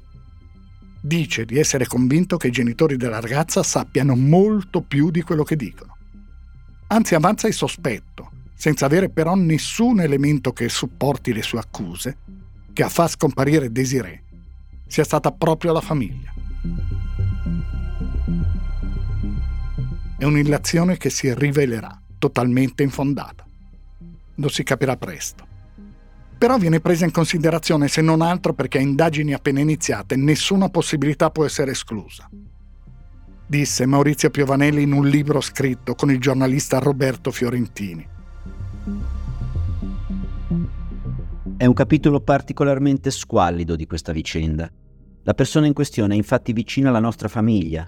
Dice 1.01 1.45
di 1.45 1.59
essere 1.59 1.87
convinto 1.87 2.37
che 2.37 2.49
i 2.49 2.53
genitori 2.53 2.97
della 2.97 3.21
ragazza 3.21 3.63
sappiano 3.63 4.15
molto 4.15 4.83
più 4.83 5.11
di 5.11 5.23
quello 5.23 5.43
che 5.43 5.57
dicono 5.57 5.93
anzi 6.93 7.15
avanza 7.15 7.49
il 7.49 7.55
sospetto, 7.55 8.31
senza 8.55 8.85
avere 8.85 9.09
però 9.09 9.35
nessun 9.35 10.01
elemento 10.01 10.53
che 10.53 10.69
supporti 10.69 11.33
le 11.33 11.43
sue 11.43 11.59
accuse, 11.59 12.19
che 12.73 12.83
a 12.83 12.89
far 12.91 13.09
scomparire 13.09 13.73
Desiree 13.73 14.23
sia 14.87 15.05
stata 15.05 15.33
proprio 15.33 15.73
la 15.73 15.81
famiglia. 15.81 16.33
È 20.19 20.25
un'illazione 20.25 20.99
che 20.99 21.09
si 21.09 21.33
rivelerà 21.35 21.99
totalmente 22.19 22.83
infondata. 22.83 23.45
Lo 24.37 24.49
si 24.49 24.63
capirà 24.63 24.97
presto. 24.97 25.47
Però 26.43 26.59
viene 26.59 26.81
presa 26.81 27.05
in 27.05 27.13
considerazione 27.13 27.87
se 27.87 28.01
non 28.01 28.21
altro 28.21 28.53
perché 28.53 28.79
a 28.79 28.81
indagini 28.81 29.33
appena 29.33 29.61
iniziate 29.61 30.17
nessuna 30.17 30.71
possibilità 30.71 31.31
può 31.31 31.45
essere 31.45 31.71
esclusa 31.71 32.29
disse 33.47 33.85
Maurizio 33.85 34.31
Piovanelli 34.31 34.83
in 34.83 34.93
un 34.93 35.07
libro 35.07 35.43
scritto 35.43 35.95
con 35.95 36.11
il 36.11 36.19
giornalista 36.19 36.79
Roberto 36.79 37.31
Fiorentini. 37.31 38.09
È 41.59 41.67
un 41.67 41.75
capitolo 41.75 42.21
particolarmente 42.23 43.11
squallido 43.11 43.77
di 43.77 43.87
questa 43.87 44.13
vicenda. 44.13 44.71
La 45.25 45.35
persona 45.35 45.67
in 45.67 45.75
questione 45.75 46.15
è 46.15 46.17
infatti 46.17 46.55
vicina 46.55 46.89
alla 46.89 46.99
nostra 46.99 47.29
famiglia. 47.29 47.87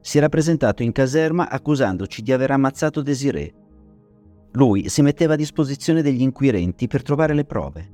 Si 0.00 0.16
era 0.16 0.30
presentato 0.30 0.82
in 0.82 0.92
caserma 0.92 1.50
accusandoci 1.50 2.22
di 2.22 2.32
aver 2.32 2.52
ammazzato 2.52 3.02
Desiree. 3.02 3.52
Lui 4.52 4.88
si 4.88 5.02
metteva 5.02 5.34
a 5.34 5.36
disposizione 5.36 6.02
degli 6.02 6.22
inquirenti 6.22 6.86
per 6.86 7.02
trovare 7.02 7.34
le 7.34 7.44
prove. 7.44 7.90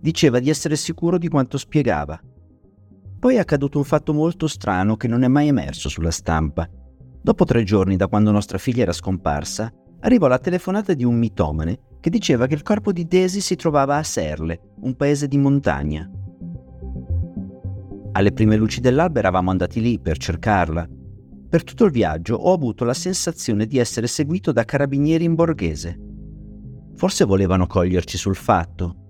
Diceva 0.00 0.38
di 0.38 0.50
essere 0.50 0.76
sicuro 0.76 1.18
di 1.18 1.28
quanto 1.28 1.58
spiegava 1.58 2.20
poi 3.20 3.34
è 3.34 3.38
accaduto 3.38 3.76
un 3.76 3.84
fatto 3.84 4.14
molto 4.14 4.46
strano 4.46 4.96
che 4.96 5.06
non 5.06 5.24
è 5.24 5.28
mai 5.28 5.48
emerso 5.48 5.90
sulla 5.90 6.10
stampa. 6.10 6.66
Dopo 7.22 7.44
tre 7.44 7.64
giorni 7.64 7.96
da 7.96 8.06
quando 8.06 8.30
nostra 8.30 8.56
figlia 8.56 8.80
era 8.80 8.94
scomparsa, 8.94 9.70
arrivò 10.00 10.26
la 10.26 10.38
telefonata 10.38 10.94
di 10.94 11.04
un 11.04 11.16
mitomane 11.18 11.80
che 12.00 12.08
diceva 12.08 12.46
che 12.46 12.54
il 12.54 12.62
corpo 12.62 12.92
di 12.92 13.06
Daisy 13.06 13.40
si 13.40 13.56
trovava 13.56 13.96
a 13.96 14.02
Serle, 14.02 14.58
un 14.80 14.96
paese 14.96 15.28
di 15.28 15.36
montagna. 15.36 16.10
Alle 18.12 18.32
prime 18.32 18.56
luci 18.56 18.80
dell'alba 18.80 19.18
eravamo 19.18 19.50
andati 19.50 19.82
lì 19.82 20.00
per 20.00 20.16
cercarla. 20.16 20.88
Per 21.50 21.64
tutto 21.64 21.84
il 21.84 21.90
viaggio 21.90 22.36
ho 22.36 22.54
avuto 22.54 22.84
la 22.84 22.94
sensazione 22.94 23.66
di 23.66 23.78
essere 23.78 24.06
seguito 24.06 24.52
da 24.52 24.64
carabinieri 24.64 25.24
in 25.24 25.34
borghese. 25.34 25.98
Forse 26.94 27.24
volevano 27.24 27.66
coglierci 27.66 28.16
sul 28.16 28.36
fatto, 28.36 29.00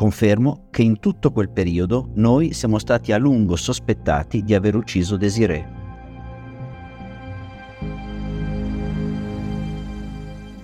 Confermo 0.00 0.68
che 0.70 0.80
in 0.80 0.98
tutto 0.98 1.30
quel 1.30 1.50
periodo 1.50 2.12
noi 2.14 2.54
siamo 2.54 2.78
stati 2.78 3.12
a 3.12 3.18
lungo 3.18 3.54
sospettati 3.54 4.42
di 4.42 4.54
aver 4.54 4.74
ucciso 4.74 5.18
Desiree. 5.18 5.68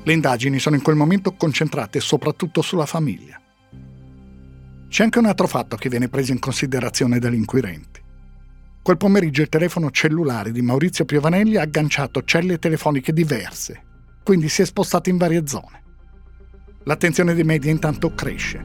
Le 0.02 0.12
indagini 0.14 0.58
sono 0.58 0.76
in 0.76 0.80
quel 0.80 0.96
momento 0.96 1.34
concentrate 1.34 2.00
soprattutto 2.00 2.62
sulla 2.62 2.86
famiglia. 2.86 3.38
C'è 4.88 5.02
anche 5.02 5.18
un 5.18 5.26
altro 5.26 5.46
fatto 5.46 5.76
che 5.76 5.90
viene 5.90 6.08
preso 6.08 6.32
in 6.32 6.38
considerazione 6.38 7.18
dagli 7.18 7.34
inquirenti. 7.34 8.04
Quel 8.86 8.98
pomeriggio 8.98 9.42
il 9.42 9.48
telefono 9.48 9.90
cellulare 9.90 10.52
di 10.52 10.62
Maurizio 10.62 11.04
Piovanelli 11.04 11.56
ha 11.56 11.62
agganciato 11.62 12.22
celle 12.22 12.60
telefoniche 12.60 13.12
diverse, 13.12 13.82
quindi 14.22 14.48
si 14.48 14.62
è 14.62 14.64
spostato 14.64 15.08
in 15.08 15.16
varie 15.16 15.44
zone. 15.48 15.82
L'attenzione 16.84 17.34
dei 17.34 17.42
media 17.42 17.72
intanto 17.72 18.14
cresce. 18.14 18.64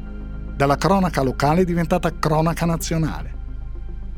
Dalla 0.55 0.75
cronaca 0.75 1.23
locale 1.23 1.61
è 1.61 1.65
diventata 1.65 2.19
cronaca 2.19 2.67
nazionale. 2.67 3.33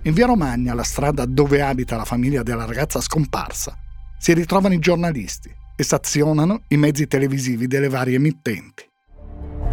In 0.01 0.13
via 0.13 0.25
Romagna, 0.25 0.73
la 0.73 0.83
strada 0.83 1.23
dove 1.23 1.61
abita 1.61 1.95
la 1.95 2.03
famiglia 2.03 2.43
della 2.43 2.65
ragazza 2.65 2.99
scomparsa, 2.99 3.73
si 4.19 4.33
ritrovano 4.33 4.73
i 4.73 4.79
giornalisti 4.79 5.55
e 5.73 5.83
stazionano 5.83 6.63
i 6.67 6.75
mezzi 6.75 7.07
televisivi 7.07 7.65
delle 7.65 7.87
varie 7.87 8.15
emittenti. 8.15 8.91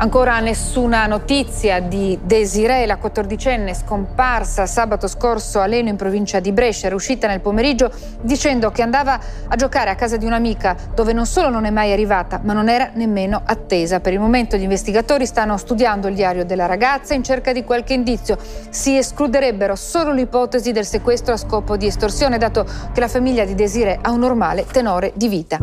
Ancora 0.02 0.40
nessuna 0.40 1.06
notizia 1.06 1.78
di 1.78 2.18
Desiree, 2.22 2.86
la 2.86 2.96
quattordicenne 2.96 3.74
scomparsa 3.74 4.64
sabato 4.64 5.06
scorso 5.06 5.60
a 5.60 5.66
Leno 5.66 5.90
in 5.90 5.96
provincia 5.96 6.40
di 6.40 6.52
Brescia, 6.52 6.86
era 6.86 6.94
uscita 6.94 7.26
nel 7.26 7.40
pomeriggio 7.40 7.92
dicendo 8.22 8.70
che 8.70 8.80
andava 8.80 9.20
a 9.46 9.56
giocare 9.56 9.90
a 9.90 9.94
casa 9.96 10.16
di 10.16 10.24
un'amica 10.24 10.74
dove 10.94 11.12
non 11.12 11.26
solo 11.26 11.50
non 11.50 11.66
è 11.66 11.70
mai 11.70 11.92
arrivata, 11.92 12.40
ma 12.42 12.54
non 12.54 12.70
era 12.70 12.92
nemmeno 12.94 13.42
attesa. 13.44 14.00
Per 14.00 14.14
il 14.14 14.20
momento 14.20 14.56
gli 14.56 14.62
investigatori 14.62 15.26
stanno 15.26 15.58
studiando 15.58 16.08
il 16.08 16.14
diario 16.14 16.46
della 16.46 16.64
ragazza 16.64 17.12
in 17.12 17.22
cerca 17.22 17.52
di 17.52 17.62
qualche 17.62 17.92
indizio. 17.92 18.38
Si 18.70 18.96
escluderebbero 18.96 19.76
solo 19.76 20.12
l'ipotesi 20.12 20.72
del 20.72 20.86
sequestro 20.86 21.34
a 21.34 21.36
scopo 21.36 21.76
di 21.76 21.84
estorsione, 21.84 22.38
dato 22.38 22.64
che 22.94 23.00
la 23.00 23.08
famiglia 23.08 23.44
di 23.44 23.54
Desiree 23.54 23.98
ha 24.00 24.10
un 24.10 24.20
normale 24.20 24.64
tenore 24.64 25.12
di 25.14 25.28
vita. 25.28 25.58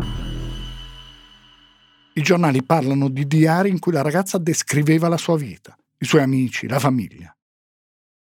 I 2.18 2.22
giornali 2.22 2.64
parlano 2.64 3.08
di 3.08 3.28
diari 3.28 3.68
in 3.70 3.78
cui 3.78 3.92
la 3.92 4.02
ragazza 4.02 4.38
descriveva 4.38 5.06
la 5.06 5.16
sua 5.16 5.36
vita, 5.36 5.78
i 5.98 6.04
suoi 6.04 6.22
amici, 6.22 6.66
la 6.66 6.80
famiglia. 6.80 7.32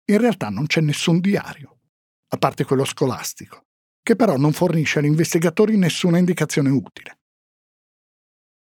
In 0.06 0.18
realtà 0.18 0.48
non 0.48 0.66
c'è 0.66 0.80
nessun 0.80 1.20
diario, 1.20 1.78
a 2.30 2.36
parte 2.36 2.64
quello 2.64 2.84
scolastico, 2.84 3.66
che 4.02 4.16
però 4.16 4.36
non 4.36 4.52
fornisce 4.52 4.98
agli 4.98 5.04
investigatori 5.04 5.76
nessuna 5.76 6.18
indicazione 6.18 6.68
utile. 6.68 7.18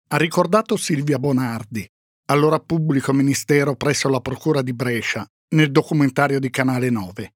Ha 0.09 0.17
ricordato 0.17 0.79
Silvia 0.79 1.19
Bonardi, 1.19 1.87
allora 2.31 2.59
pubblico 2.59 3.13
ministero 3.13 3.77
presso 3.77 4.09
la 4.09 4.21
Procura 4.21 4.63
di 4.63 4.73
Brescia, 4.73 5.27
nel 5.49 5.71
documentario 5.71 6.41
di 6.41 6.49
Canale 6.49 6.89
9. 6.89 7.35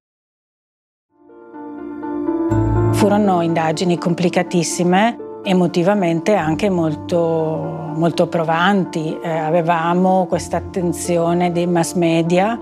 Furono 2.93 3.43
indagini 3.43 3.99
complicatissime 3.99 5.25
emotivamente 5.47 6.35
anche 6.35 6.69
molto, 6.69 7.17
molto 7.95 8.27
provanti. 8.27 9.17
Eh, 9.21 9.29
avevamo 9.29 10.25
questa 10.27 10.57
attenzione 10.57 11.53
dei 11.53 11.67
mass 11.67 11.93
media 11.93 12.59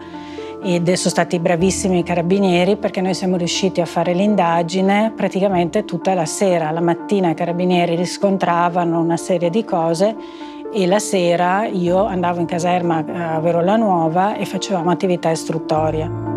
ed 0.62 0.92
sono 0.94 1.10
stati 1.10 1.40
bravissimi 1.40 2.00
i 2.00 2.04
carabinieri 2.04 2.78
perché 2.78 3.02
noi 3.02 3.14
siamo 3.14 3.38
riusciti 3.38 3.82
a 3.82 3.86
fare 3.86 4.14
l'indagine 4.14 5.12
praticamente 5.16 5.84
tutta 5.84 6.14
la 6.14 6.26
sera. 6.26 6.72
La 6.72 6.82
mattina 6.82 7.32
i 7.32 7.36
carabinieri 7.36 7.96
riscontravano 7.96 9.00
una 9.00 9.18
serie 9.18 9.50
di 9.50 9.64
cose 9.64 10.16
e 10.72 10.86
la 10.86 11.00
sera 11.00 11.66
io 11.66 12.06
andavo 12.06 12.40
in 12.40 12.46
caserma 12.46 13.04
a 13.36 13.40
Verola 13.40 13.76
Nuova 13.78 14.36
e 14.36 14.46
facevamo 14.46 14.92
attività 14.92 15.32
istruttoria. 15.32 16.34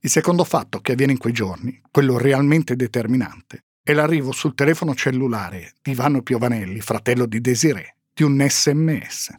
Il 0.00 0.10
secondo 0.10 0.44
fatto 0.44 0.80
che 0.80 0.92
avviene 0.92 1.12
in 1.12 1.18
quei 1.18 1.32
giorni, 1.32 1.80
quello 1.90 2.16
realmente 2.16 2.76
determinante, 2.76 3.64
e 3.88 3.92
l'arrivo 3.92 4.32
sul 4.32 4.56
telefono 4.56 4.96
cellulare 4.96 5.74
di 5.80 5.92
Ivano 5.92 6.20
Piovanelli, 6.20 6.80
fratello 6.80 7.24
di 7.24 7.40
Desiree, 7.40 7.98
di 8.12 8.24
un 8.24 8.44
sms. 8.44 9.32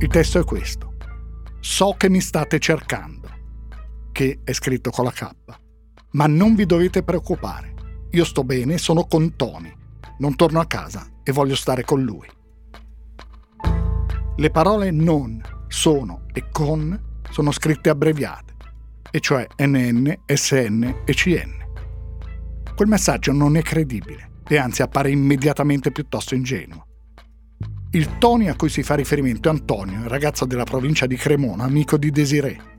Il 0.00 0.08
testo 0.08 0.40
è 0.40 0.44
questo. 0.44 0.96
So 1.60 1.94
che 1.96 2.08
mi 2.10 2.20
state 2.20 2.58
cercando, 2.58 3.28
che 4.10 4.40
è 4.42 4.52
scritto 4.52 4.90
con 4.90 5.04
la 5.04 5.12
K, 5.12 5.30
ma 6.10 6.26
non 6.26 6.56
vi 6.56 6.66
dovete 6.66 7.04
preoccupare. 7.04 7.72
Io 8.10 8.24
sto 8.24 8.42
bene, 8.42 8.78
sono 8.78 9.06
con 9.06 9.36
Tony, 9.36 9.72
non 10.18 10.34
torno 10.34 10.58
a 10.58 10.66
casa 10.66 11.08
e 11.22 11.30
voglio 11.30 11.54
stare 11.54 11.84
con 11.84 12.02
lui. 12.02 12.26
Le 14.34 14.50
parole 14.50 14.90
non, 14.90 15.40
sono 15.68 16.26
e 16.32 16.48
con 16.50 17.00
sono 17.30 17.52
scritte 17.52 17.90
abbreviate, 17.90 18.54
e 19.12 19.20
cioè 19.20 19.46
NN, 19.56 20.12
SN 20.26 21.02
e 21.04 21.14
CN. 21.14 21.63
Quel 22.74 22.88
messaggio 22.88 23.30
non 23.30 23.56
è 23.56 23.62
credibile 23.62 24.30
e 24.48 24.56
anzi 24.56 24.82
appare 24.82 25.08
immediatamente 25.08 25.92
piuttosto 25.92 26.34
ingenuo. 26.34 26.84
Il 27.92 28.18
Tony 28.18 28.48
a 28.48 28.56
cui 28.56 28.68
si 28.68 28.82
fa 28.82 28.96
riferimento 28.96 29.48
è 29.48 29.52
Antonio, 29.52 30.00
il 30.00 30.08
ragazzo 30.08 30.44
della 30.44 30.64
provincia 30.64 31.06
di 31.06 31.14
Cremona, 31.14 31.62
amico 31.62 31.96
di 31.96 32.10
Desiree. 32.10 32.72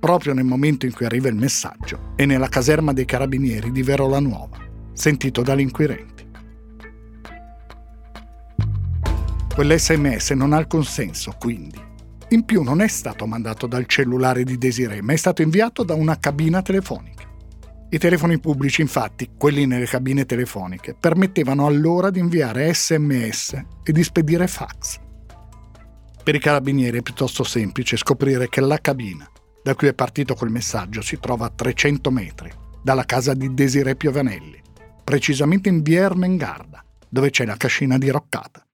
Proprio 0.00 0.32
nel 0.32 0.46
momento 0.46 0.86
in 0.86 0.94
cui 0.94 1.04
arriva 1.04 1.28
il 1.28 1.34
messaggio 1.34 2.14
è 2.16 2.24
nella 2.24 2.48
caserma 2.48 2.94
dei 2.94 3.04
carabinieri 3.04 3.70
di 3.70 3.82
Verola 3.82 4.18
Nuova, 4.18 4.56
sentito 4.94 5.42
dagli 5.42 5.60
inquirenti. 5.60 6.26
Quell'SMS 9.54 10.30
non 10.30 10.54
ha 10.54 10.56
alcun 10.56 10.84
senso, 10.84 11.34
quindi. 11.38 11.78
In 12.30 12.44
più 12.44 12.62
non 12.62 12.80
è 12.80 12.88
stato 12.88 13.26
mandato 13.26 13.66
dal 13.66 13.84
cellulare 13.84 14.44
di 14.44 14.56
Desiree, 14.56 15.02
ma 15.02 15.12
è 15.12 15.16
stato 15.16 15.42
inviato 15.42 15.82
da 15.82 15.92
una 15.92 16.18
cabina 16.18 16.62
telefonica. 16.62 17.27
I 17.90 17.96
telefoni 17.96 18.38
pubblici, 18.38 18.82
infatti, 18.82 19.30
quelli 19.38 19.64
nelle 19.64 19.86
cabine 19.86 20.26
telefoniche, 20.26 20.94
permettevano 20.94 21.64
allora 21.64 22.10
di 22.10 22.18
inviare 22.18 22.74
sms 22.74 23.64
e 23.82 23.92
di 23.92 24.02
spedire 24.02 24.46
fax. 24.46 24.98
Per 26.22 26.34
i 26.34 26.38
carabinieri 26.38 26.98
è 26.98 27.02
piuttosto 27.02 27.44
semplice 27.44 27.96
scoprire 27.96 28.50
che 28.50 28.60
la 28.60 28.78
cabina 28.78 29.26
da 29.62 29.74
cui 29.74 29.88
è 29.88 29.94
partito 29.94 30.34
quel 30.34 30.50
messaggio 30.50 31.00
si 31.00 31.18
trova 31.18 31.46
a 31.46 31.50
300 31.50 32.10
metri 32.10 32.52
dalla 32.82 33.04
casa 33.04 33.32
di 33.32 33.54
Desiree 33.54 33.96
Piovanelli, 33.96 34.60
precisamente 35.02 35.70
in 35.70 35.80
via 35.80 36.02
Ermengarda, 36.02 36.84
dove 37.08 37.30
c'è 37.30 37.46
la 37.46 37.56
cascina 37.56 37.96
diroccata. 37.96 38.66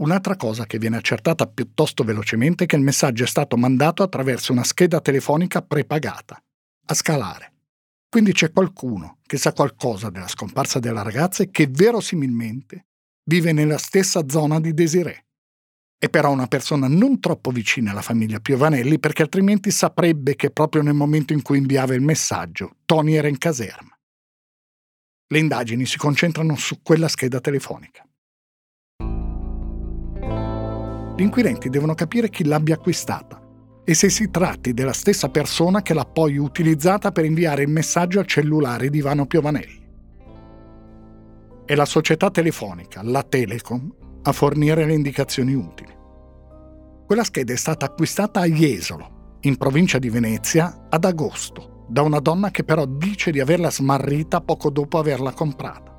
Un'altra 0.00 0.34
cosa 0.34 0.66
che 0.66 0.78
viene 0.78 0.96
accertata 0.96 1.46
piuttosto 1.46 2.02
velocemente 2.02 2.64
è 2.64 2.66
che 2.66 2.76
il 2.76 2.82
messaggio 2.82 3.22
è 3.22 3.28
stato 3.28 3.56
mandato 3.56 4.02
attraverso 4.02 4.50
una 4.50 4.64
scheda 4.64 5.00
telefonica 5.00 5.62
prepagata 5.62 6.42
a 6.90 6.94
scalare. 6.94 7.52
Quindi 8.08 8.32
c'è 8.32 8.50
qualcuno 8.50 9.18
che 9.26 9.36
sa 9.36 9.52
qualcosa 9.52 10.08
della 10.08 10.28
scomparsa 10.28 10.78
della 10.78 11.02
ragazza 11.02 11.42
e 11.42 11.50
che 11.50 11.66
verosimilmente 11.66 12.86
vive 13.28 13.52
nella 13.52 13.76
stessa 13.76 14.26
zona 14.28 14.58
di 14.58 14.72
Desiree. 14.72 15.26
È 15.98 16.08
però 16.08 16.30
una 16.30 16.46
persona 16.46 16.88
non 16.88 17.20
troppo 17.20 17.50
vicina 17.50 17.90
alla 17.90 18.02
famiglia 18.02 18.40
Piovanelli 18.40 18.98
perché 18.98 19.22
altrimenti 19.22 19.70
saprebbe 19.70 20.36
che 20.36 20.50
proprio 20.50 20.80
nel 20.80 20.94
momento 20.94 21.32
in 21.32 21.42
cui 21.42 21.58
inviava 21.58 21.94
il 21.94 22.00
messaggio 22.00 22.76
Tony 22.86 23.14
era 23.14 23.28
in 23.28 23.36
caserma. 23.36 23.94
Le 25.30 25.38
indagini 25.38 25.84
si 25.84 25.98
concentrano 25.98 26.56
su 26.56 26.80
quella 26.82 27.08
scheda 27.08 27.40
telefonica. 27.40 28.02
Gli 31.16 31.22
inquirenti 31.22 31.68
devono 31.68 31.94
capire 31.94 32.30
chi 32.30 32.44
l'abbia 32.44 32.76
acquistata 32.76 33.47
e 33.88 33.94
se 33.94 34.10
si 34.10 34.30
tratti 34.30 34.74
della 34.74 34.92
stessa 34.92 35.30
persona 35.30 35.80
che 35.80 35.94
l'ha 35.94 36.04
poi 36.04 36.36
utilizzata 36.36 37.10
per 37.10 37.24
inviare 37.24 37.62
il 37.62 37.70
messaggio 37.70 38.18
al 38.18 38.26
cellulare 38.26 38.90
di 38.90 38.98
Ivano 38.98 39.24
Piovanelli. 39.24 39.86
È 41.64 41.74
la 41.74 41.86
società 41.86 42.30
telefonica, 42.30 43.00
la 43.02 43.22
Telecom, 43.22 43.90
a 44.24 44.32
fornire 44.32 44.84
le 44.84 44.92
indicazioni 44.92 45.54
utili. 45.54 45.90
Quella 47.06 47.24
scheda 47.24 47.54
è 47.54 47.56
stata 47.56 47.86
acquistata 47.86 48.40
a 48.40 48.44
Jesolo, 48.44 49.38
in 49.40 49.56
provincia 49.56 49.98
di 49.98 50.10
Venezia, 50.10 50.84
ad 50.90 51.06
agosto, 51.06 51.86
da 51.88 52.02
una 52.02 52.18
donna 52.18 52.50
che 52.50 52.64
però 52.64 52.84
dice 52.84 53.30
di 53.30 53.40
averla 53.40 53.70
smarrita 53.70 54.42
poco 54.42 54.68
dopo 54.68 54.98
averla 54.98 55.32
comprata. 55.32 55.96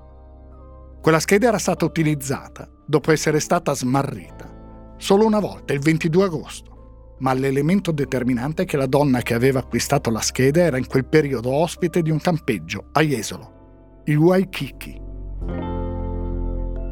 Quella 1.02 1.20
scheda 1.20 1.48
era 1.48 1.58
stata 1.58 1.86
utilizzata, 1.86 2.70
dopo 2.86 3.12
essere 3.12 3.40
stata 3.40 3.74
smarrita, 3.74 4.94
solo 4.98 5.26
una 5.26 5.40
volta, 5.40 5.74
il 5.74 5.80
22 5.80 6.24
agosto 6.24 6.69
ma 7.20 7.34
l'elemento 7.34 7.92
determinante 7.92 8.64
è 8.64 8.66
che 8.66 8.78
la 8.78 8.86
donna 8.86 9.22
che 9.22 9.34
aveva 9.34 9.60
acquistato 9.60 10.10
la 10.10 10.22
scheda 10.22 10.62
era 10.62 10.78
in 10.78 10.88
quel 10.88 11.06
periodo 11.06 11.52
ospite 11.52 12.02
di 12.02 12.12
un 12.12 12.20
campeggio 12.20 12.90
a 12.92 13.02
Jesolo, 13.02 14.02
il 14.06 14.18
Waikiki. 14.18 15.08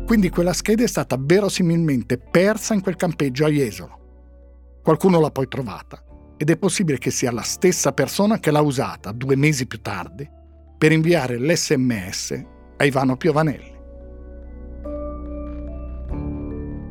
Quindi 0.06 0.30
quella 0.30 0.54
scheda 0.54 0.84
è 0.84 0.88
stata 0.88 1.18
verosimilmente 1.20 2.18
persa 2.18 2.74
in 2.74 2.82
quel 2.82 2.96
campeggio 2.96 3.46
a 3.46 3.50
Jesolo. 3.50 4.00
Qualcuno 4.82 5.20
l'ha 5.20 5.32
poi 5.32 5.48
trovata 5.48 6.02
ed 6.38 6.50
è 6.50 6.58
possibile 6.58 6.98
che 6.98 7.12
sia 7.12 7.32
la 7.32 7.42
stessa 7.42 7.92
persona 7.92 8.40
che 8.40 8.52
l'ha 8.52 8.62
usata 8.62 9.12
due 9.12 9.36
mesi 9.36 9.66
più 9.66 9.82
tardi 9.82 10.30
per 10.78 10.92
inviare 10.92 11.38
l'SMS 11.40 12.44
a 12.78 12.86
Ivano 12.86 13.18
Piovanelli. 13.18 13.76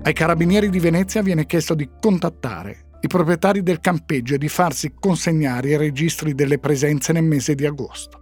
Ai 0.02 0.12
carabinieri 0.12 0.68
di 0.68 0.78
Venezia 0.78 1.22
viene 1.22 1.46
chiesto 1.46 1.74
di 1.74 1.88
contattare 2.00 2.85
i 3.06 3.08
proprietari 3.08 3.62
del 3.62 3.80
campeggio 3.80 4.34
e 4.34 4.38
di 4.38 4.48
farsi 4.48 4.92
consegnare 4.98 5.70
i 5.70 5.76
registri 5.76 6.34
delle 6.34 6.58
presenze 6.58 7.12
nel 7.12 7.22
mese 7.22 7.54
di 7.54 7.64
agosto. 7.64 8.20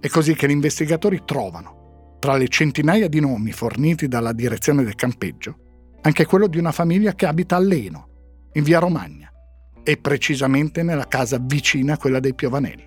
È 0.00 0.08
così 0.08 0.34
che 0.34 0.46
gli 0.46 0.50
investigatori 0.50 1.22
trovano, 1.24 2.16
tra 2.20 2.36
le 2.36 2.48
centinaia 2.48 3.08
di 3.08 3.20
nomi 3.20 3.52
forniti 3.52 4.06
dalla 4.06 4.32
direzione 4.32 4.84
del 4.84 4.94
campeggio, 4.94 5.56
anche 6.02 6.26
quello 6.26 6.46
di 6.46 6.58
una 6.58 6.72
famiglia 6.72 7.14
che 7.14 7.24
abita 7.24 7.56
a 7.56 7.60
Leno, 7.60 8.08
in 8.52 8.62
via 8.64 8.78
Romagna, 8.78 9.32
e 9.82 9.96
precisamente 9.96 10.82
nella 10.82 11.08
casa 11.08 11.38
vicina 11.40 11.94
a 11.94 11.98
quella 11.98 12.20
dei 12.20 12.34
Piovanelli. 12.34 12.86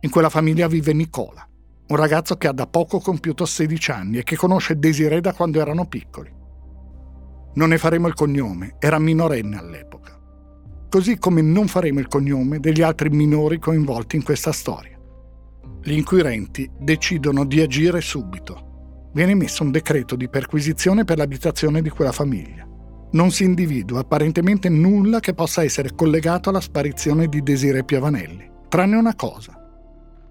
In 0.00 0.10
quella 0.10 0.30
famiglia 0.30 0.66
vive 0.66 0.92
Nicola, 0.92 1.48
un 1.86 1.96
ragazzo 1.96 2.36
che 2.36 2.48
ha 2.48 2.52
da 2.52 2.66
poco 2.66 2.98
compiuto 2.98 3.44
16 3.44 3.90
anni 3.92 4.18
e 4.18 4.24
che 4.24 4.34
conosce 4.34 4.78
Desiree 4.78 5.20
da 5.20 5.32
quando 5.32 5.60
erano 5.60 5.86
piccoli. 5.86 6.42
Non 7.54 7.68
ne 7.68 7.78
faremo 7.78 8.08
il 8.08 8.14
cognome, 8.14 8.76
era 8.78 8.98
minorenne 8.98 9.56
all'epoca. 9.56 10.18
Così 10.88 11.18
come 11.18 11.40
non 11.42 11.68
faremo 11.68 12.00
il 12.00 12.08
cognome 12.08 12.60
degli 12.60 12.82
altri 12.82 13.10
minori 13.10 13.58
coinvolti 13.58 14.16
in 14.16 14.22
questa 14.22 14.52
storia. 14.52 14.98
Gli 15.82 15.92
inquirenti 15.92 16.70
decidono 16.78 17.44
di 17.44 17.60
agire 17.60 18.00
subito. 18.00 19.10
Viene 19.12 19.32
emesso 19.32 19.62
un 19.62 19.70
decreto 19.70 20.16
di 20.16 20.28
perquisizione 20.28 21.04
per 21.04 21.18
l'abitazione 21.18 21.82
di 21.82 21.90
quella 21.90 22.12
famiglia. 22.12 22.66
Non 23.12 23.30
si 23.30 23.44
individua 23.44 24.00
apparentemente 24.00 24.68
nulla 24.68 25.20
che 25.20 25.34
possa 25.34 25.62
essere 25.62 25.94
collegato 25.94 26.50
alla 26.50 26.60
sparizione 26.60 27.28
di 27.28 27.42
Desiree 27.42 27.84
Piavanelli, 27.84 28.50
tranne 28.68 28.96
una 28.96 29.14
cosa 29.14 29.58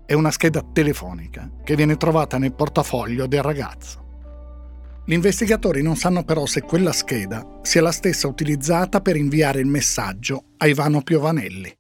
è 0.06 0.14
una 0.14 0.32
scheda 0.32 0.62
telefonica 0.62 1.50
che 1.64 1.76
viene 1.76 1.96
trovata 1.96 2.38
nel 2.38 2.54
portafoglio 2.54 3.26
del 3.26 3.42
ragazzo. 3.42 4.03
Gli 5.06 5.12
investigatori 5.12 5.82
non 5.82 5.98
sanno 5.98 6.24
però 6.24 6.46
se 6.46 6.62
quella 6.62 6.94
scheda 6.94 7.60
sia 7.62 7.82
la 7.82 7.92
stessa 7.92 8.30
utilizzata 8.30 9.02
per 9.02 9.18
inviare 9.18 9.60
il 9.60 9.66
messaggio 9.66 10.46
a 10.58 10.68
Ivano 10.68 11.02
Piovanelli. 11.02 11.78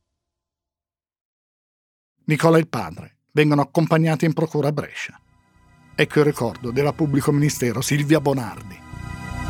Nicola 2.25 2.57
e 2.57 2.59
il 2.59 2.67
padre 2.67 3.15
vengono 3.31 3.61
accompagnati 3.61 4.25
in 4.25 4.33
procura 4.33 4.67
a 4.67 4.71
Brescia. 4.73 5.17
Ecco 5.95 6.19
il 6.19 6.25
ricordo 6.25 6.71
della 6.71 6.91
pubblico 6.91 7.31
ministero 7.31 7.79
Silvia 7.79 8.19
Bonardi. 8.19 8.77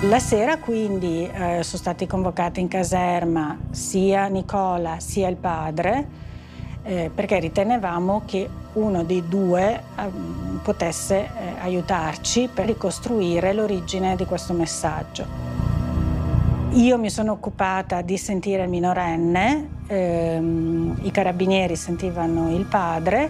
La 0.01 0.19
sera 0.19 0.57
quindi 0.59 1.27
eh, 1.27 1.63
sono 1.63 1.77
stati 1.81 2.05
convocati 2.05 2.59
in 2.59 2.67
caserma 2.67 3.57
sia 3.71 4.27
Nicola 4.27 4.99
sia 4.99 5.29
il 5.29 5.37
padre 5.37 6.07
eh, 6.83 7.09
perché 7.13 7.39
ritenevamo 7.39 8.23
che 8.25 8.47
uno 8.73 9.03
dei 9.03 9.27
due 9.27 9.73
eh, 9.73 9.81
potesse 10.61 11.17
eh, 11.17 11.29
aiutarci 11.61 12.49
per 12.53 12.65
ricostruire 12.65 13.53
l'origine 13.53 14.15
di 14.15 14.25
questo 14.25 14.53
messaggio. 14.53 15.51
Io 16.71 16.97
mi 16.97 17.09
sono 17.09 17.33
occupata 17.33 18.01
di 18.01 18.17
sentire 18.17 18.63
il 18.63 18.69
minorenne, 18.69 19.69
ehm, 19.87 20.99
i 21.03 21.11
carabinieri 21.11 21.75
sentivano 21.75 22.55
il 22.55 22.65
padre, 22.65 23.29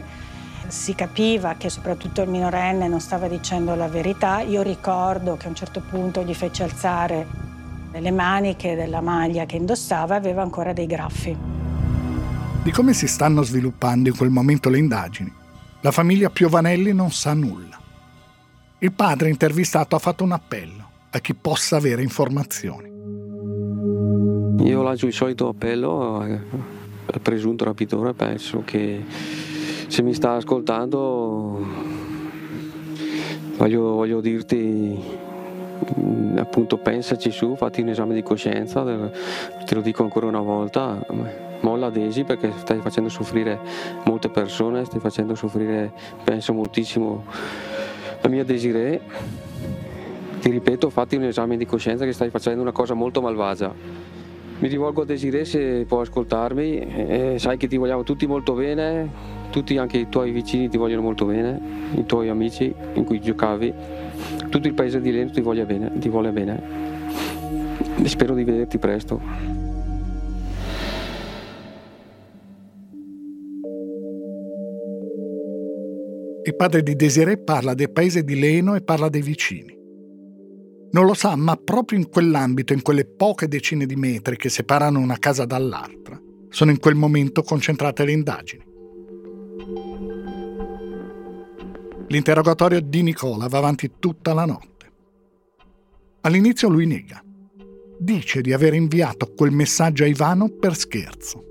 si 0.68 0.96
capiva 0.96 1.56
che 1.58 1.70
soprattutto 1.70 2.22
il 2.22 2.30
minorenne 2.30 2.88
non 2.88 3.02
stava 3.02 3.28
dicendo 3.28 3.76
la 3.76 3.90
verità. 3.90 4.40
Io 4.40 4.62
ricordo 4.62 5.36
che 5.36 5.48
a 5.48 5.50
un 5.50 5.56
certo 5.56 5.82
punto 5.82 6.24
gli 6.24 6.34
fece 6.34 6.64
alzare 6.64 7.28
le 7.92 8.12
maniche 8.12 8.76
della 8.76 9.02
maglia 9.02 9.46
che 9.46 9.58
indossava 9.58 10.16
e 10.16 10.18
aveva 10.18 10.42
ancora 10.42 10.72
dei 10.72 10.88
graffi 10.88 11.63
di 12.64 12.72
come 12.72 12.94
si 12.94 13.08
stanno 13.08 13.44
sviluppando 13.44 14.08
in 14.08 14.16
quel 14.16 14.30
momento 14.30 14.70
le 14.70 14.78
indagini. 14.78 15.32
La 15.82 15.92
famiglia 15.92 16.30
Piovanelli 16.30 16.94
non 16.94 17.12
sa 17.12 17.34
nulla. 17.34 17.78
Il 18.80 18.94
padre 18.94 19.30
intervistato 19.30 19.98
ha 19.98 20.00
fatto 20.00 20.24
un 20.24 20.32
appello 20.32 20.90
a 21.10 21.20
chi 21.20 21.34
possa 21.34 21.76
avere 21.76 22.02
informazioni. 22.02 22.90
Io 24.66 24.82
lancio 24.82 25.08
il 25.08 25.14
solito 25.14 25.50
appello 25.50 26.20
al 26.20 27.20
presunto 27.22 27.66
rapitore, 27.66 28.14
penso 28.14 28.64
che 28.64 29.04
se 29.88 30.02
mi 30.02 30.14
sta 30.14 30.36
ascoltando 30.36 31.68
voglio, 33.58 33.82
voglio 33.92 34.22
dirti 34.22 34.98
appunto 36.38 36.78
pensaci 36.78 37.30
su, 37.30 37.56
fatti 37.58 37.82
un 37.82 37.90
esame 37.90 38.14
di 38.14 38.24
coscienza, 38.24 38.84
te 39.66 39.76
lo 39.76 39.82
dico 39.82 40.04
ancora 40.04 40.28
una 40.28 40.40
volta, 40.40 41.06
molla 41.64 41.90
Desi 41.90 42.24
perché 42.24 42.52
stai 42.58 42.80
facendo 42.80 43.10
soffrire 43.10 43.60
molte 44.06 44.30
persone, 44.30 44.86
stai 44.86 45.00
facendo 45.00 45.34
soffrire, 45.36 45.92
penso 46.24 46.54
moltissimo, 46.54 47.26
la 48.22 48.30
mia 48.30 48.44
Desiree. 48.44 49.02
Ti 50.40 50.50
ripeto, 50.50 50.90
fatti 50.90 51.16
un 51.16 51.24
esame 51.24 51.58
di 51.58 51.66
coscienza 51.66 52.06
che 52.06 52.12
stai 52.12 52.30
facendo 52.30 52.62
una 52.62 52.74
cosa 52.74 52.94
molto 52.94 53.22
malvagia. 53.22 53.74
Mi 54.60 54.68
rivolgo 54.68 55.02
a 55.02 55.06
Desiree 55.06 55.46
se 55.46 55.86
può 55.88 56.02
ascoltarmi, 56.02 57.36
sai 57.38 57.58
che 57.58 57.68
ti 57.68 57.78
vogliamo 57.78 58.04
tutti 58.04 58.28
molto 58.28 58.54
bene, 58.54 59.10
tutti 59.50 59.78
anche 59.78 59.98
i 59.98 60.10
tuoi 60.10 60.32
vicini 60.32 60.70
ti 60.70 60.78
vogliono 60.78 61.02
molto 61.02 61.26
bene, 61.26 61.60
i 61.96 62.06
tuoi 62.06 62.30
amici 62.30 62.74
in 62.94 63.04
cui 63.04 63.20
giocavi, 63.20 63.74
tutto 64.50 64.68
il 64.68 64.74
paese 64.74 65.02
di 65.02 65.12
Lento 65.12 65.34
ti, 65.34 65.42
ti 66.00 66.10
vuole 66.10 66.32
bene. 66.32 66.62
spero 68.04 68.34
di 68.36 68.44
vederti 68.44 68.78
presto. 68.78 69.53
Il 76.46 76.56
padre 76.58 76.84
di 76.84 76.96
Desiree 76.98 77.38
parla 77.38 77.74
del 77.74 77.90
paese 77.90 78.26
di 78.26 78.38
Leno 78.38 78.76
e 78.76 78.82
parla 78.82 79.08
dei 79.08 79.22
vicini. 79.22 79.74
Non 80.92 81.06
lo 81.06 81.14
sa, 81.14 81.38
ma 81.38 81.56
proprio 81.56 81.98
in 81.98 82.10
quell'ambito, 82.10 82.74
in 82.74 82.82
quelle 82.82 83.06
poche 83.06 83.48
decine 83.48 83.86
di 83.86 83.96
metri 83.96 84.36
che 84.36 84.50
separano 84.50 85.00
una 85.00 85.18
casa 85.18 85.46
dall'altra, 85.46 86.20
sono 86.50 86.72
in 86.72 86.80
quel 86.80 86.96
momento 86.96 87.44
concentrate 87.44 88.04
le 88.04 88.12
indagini. 88.12 88.64
L'interrogatorio 92.08 92.82
di 92.82 93.02
Nicola 93.04 93.48
va 93.48 93.58
avanti 93.60 93.94
tutta 93.98 94.34
la 94.34 94.44
notte. 94.44 94.92
All'inizio 96.22 96.68
lui 96.68 96.86
nega. 96.86 97.24
Dice 97.98 98.42
di 98.42 98.52
aver 98.52 98.74
inviato 98.74 99.34
quel 99.34 99.52
messaggio 99.52 100.04
a 100.04 100.08
Ivano 100.08 100.50
per 100.50 100.76
scherzo. 100.76 101.42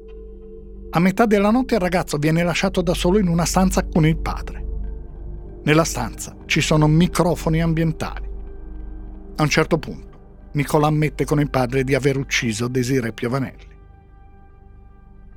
A 0.91 1.01
metà 1.01 1.25
della 1.25 1.51
notte 1.51 1.77
il 1.77 1.81
ragazzo 1.81 2.19
viene 2.19 2.45
lasciato 2.45 2.83
da 2.83 2.93
solo 2.93 3.19
in 3.19 3.29
una 3.29 3.47
stanza 3.47 3.87
con 3.87 4.05
il 4.05 4.19
padre. 4.19 4.72
Nella 5.65 5.85
stanza 5.85 6.35
ci 6.47 6.61
sono 6.61 6.89
microfoni 6.89 7.63
ambientali. 7.63 8.29
A 9.37 9.43
un 9.43 9.49
certo 9.49 9.79
punto, 9.79 10.49
Nicola 10.53 10.89
ammette 10.89 11.25
con 11.25 11.39
il 11.39 11.51
padre 11.51 11.85
di 11.85 11.95
aver 11.95 12.17
ucciso 12.17 12.67
Desire 12.67 13.13
Piovanelli. 13.13 13.71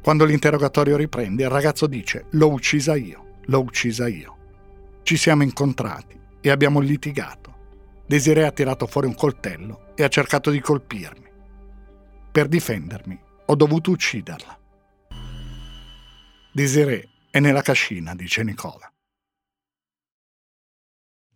Quando 0.02 0.26
l'interrogatorio 0.26 0.98
riprende, 0.98 1.44
il 1.44 1.50
ragazzo 1.50 1.86
dice: 1.86 2.26
L'ho 2.32 2.50
uccisa 2.52 2.96
io, 2.96 3.38
l'ho 3.46 3.60
uccisa 3.62 4.08
io. 4.08 4.38
Ci 5.04 5.16
siamo 5.16 5.44
incontrati 5.44 6.20
e 6.42 6.50
abbiamo 6.50 6.80
litigato. 6.80 7.54
Desiree 8.08 8.48
ha 8.48 8.52
tirato 8.52 8.88
fuori 8.88 9.06
un 9.06 9.16
coltello 9.16 9.94
e 9.96 10.04
ha 10.04 10.08
cercato 10.08 10.50
di 10.50 10.60
colpirmi. 10.60 11.30
Per 12.32 12.48
difendermi, 12.48 13.20
ho 13.46 13.56
dovuto 13.56 13.92
ucciderla. 13.92 14.60
Desiree 16.52 17.10
è 17.30 17.40
nella 17.40 17.62
cascina, 17.62 18.16
dice 18.16 18.44
Nicola. 18.44 18.92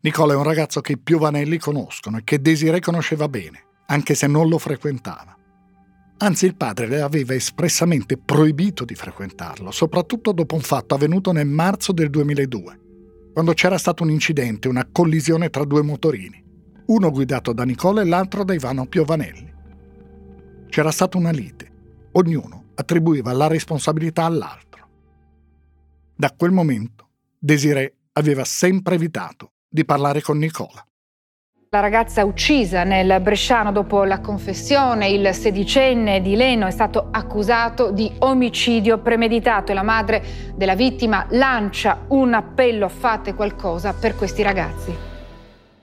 Nicola 0.01 0.31
è 0.31 0.35
un 0.37 0.43
ragazzo 0.43 0.79
che 0.79 0.93
i 0.93 0.97
Piovanelli 0.97 1.57
conoscono 1.57 2.19
e 2.19 2.23
che 2.23 2.39
Desiree 2.39 2.79
conosceva 2.79 3.27
bene, 3.27 3.63
anche 3.87 4.15
se 4.15 4.27
non 4.27 4.47
lo 4.47 4.57
frequentava. 4.57 5.35
Anzi, 6.19 6.45
il 6.45 6.55
padre 6.55 6.87
le 6.87 7.01
aveva 7.01 7.33
espressamente 7.33 8.17
proibito 8.17 8.85
di 8.85 8.95
frequentarlo, 8.95 9.71
soprattutto 9.71 10.31
dopo 10.31 10.55
un 10.55 10.61
fatto 10.61 10.95
avvenuto 10.95 11.33
nel 11.33 11.47
marzo 11.47 11.91
del 11.91 12.09
2002, 12.09 12.79
quando 13.33 13.51
c'era 13.51 13.77
stato 13.77 14.03
un 14.03 14.09
incidente, 14.09 14.69
una 14.69 14.87
collisione 14.89 15.49
tra 15.49 15.65
due 15.65 15.81
motorini, 15.81 16.41
uno 16.85 17.11
guidato 17.11 17.51
da 17.51 17.65
Nicola 17.65 17.99
e 17.99 18.05
l'altro 18.05 18.45
da 18.45 18.53
Ivano 18.53 18.85
Piovanelli. 18.85 19.53
C'era 20.69 20.91
stata 20.91 21.17
una 21.17 21.31
lite, 21.31 21.71
ognuno 22.13 22.67
attribuiva 22.75 23.33
la 23.33 23.47
responsabilità 23.47 24.23
all'altro. 24.23 24.87
Da 26.15 26.31
quel 26.31 26.51
momento, 26.51 27.09
Desiree 27.37 27.95
aveva 28.13 28.45
sempre 28.45 28.95
evitato 28.95 29.51
di 29.69 29.85
parlare 29.85 30.21
con 30.21 30.37
Nicola. 30.37 30.83
La 31.71 31.81
ragazza 31.81 32.25
uccisa 32.25 32.83
nel 32.83 33.21
Bresciano 33.21 33.71
dopo 33.71 34.03
la 34.03 34.21
confessione, 34.21 35.09
il 35.09 35.35
sedicenne 35.35 36.19
di 36.19 36.35
Leno 36.35 36.65
è 36.65 36.71
stato 36.71 37.09
accusato 37.11 37.91
di 37.91 38.11
omicidio 38.19 38.97
premeditato 38.97 39.71
e 39.71 39.75
la 39.75 39.83
madre 39.83 40.53
della 40.55 40.73
vittima 40.73 41.27
lancia 41.29 42.05
un 42.07 42.33
appello 42.33 42.89
fate 42.89 43.35
qualcosa 43.35 43.93
per 43.93 44.15
questi 44.15 44.41
ragazzi. 44.41 44.91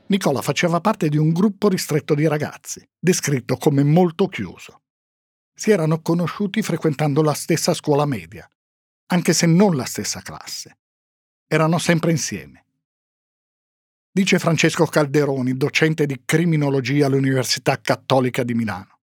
Nicola 0.07 0.42
faceva 0.42 0.81
parte 0.81 1.09
di 1.09 1.18
un 1.18 1.31
gruppo 1.33 1.68
ristretto 1.68 2.16
di 2.16 2.27
ragazzi, 2.27 2.85
descritto 2.99 3.57
come 3.57 3.85
molto 3.85 4.27
chiuso. 4.27 4.81
Si 5.55 5.70
erano 5.70 6.01
conosciuti 6.01 6.62
frequentando 6.62 7.22
la 7.22 7.33
stessa 7.33 7.72
scuola 7.75 8.07
media, 8.07 8.49
anche 9.12 9.33
se 9.33 9.46
non 9.46 9.77
la 9.77 9.85
stessa 9.85 10.20
classe. 10.20 10.79
Erano 11.46 11.79
sempre 11.79 12.11
insieme 12.11 12.65
dice 14.16 14.38
Francesco 14.38 14.87
Calderoni, 14.87 15.59
docente 15.59 16.07
di 16.07 16.22
criminologia 16.24 17.05
all'Università 17.05 17.79
Cattolica 17.83 18.44
di 18.44 18.55
Milano. 18.55 19.00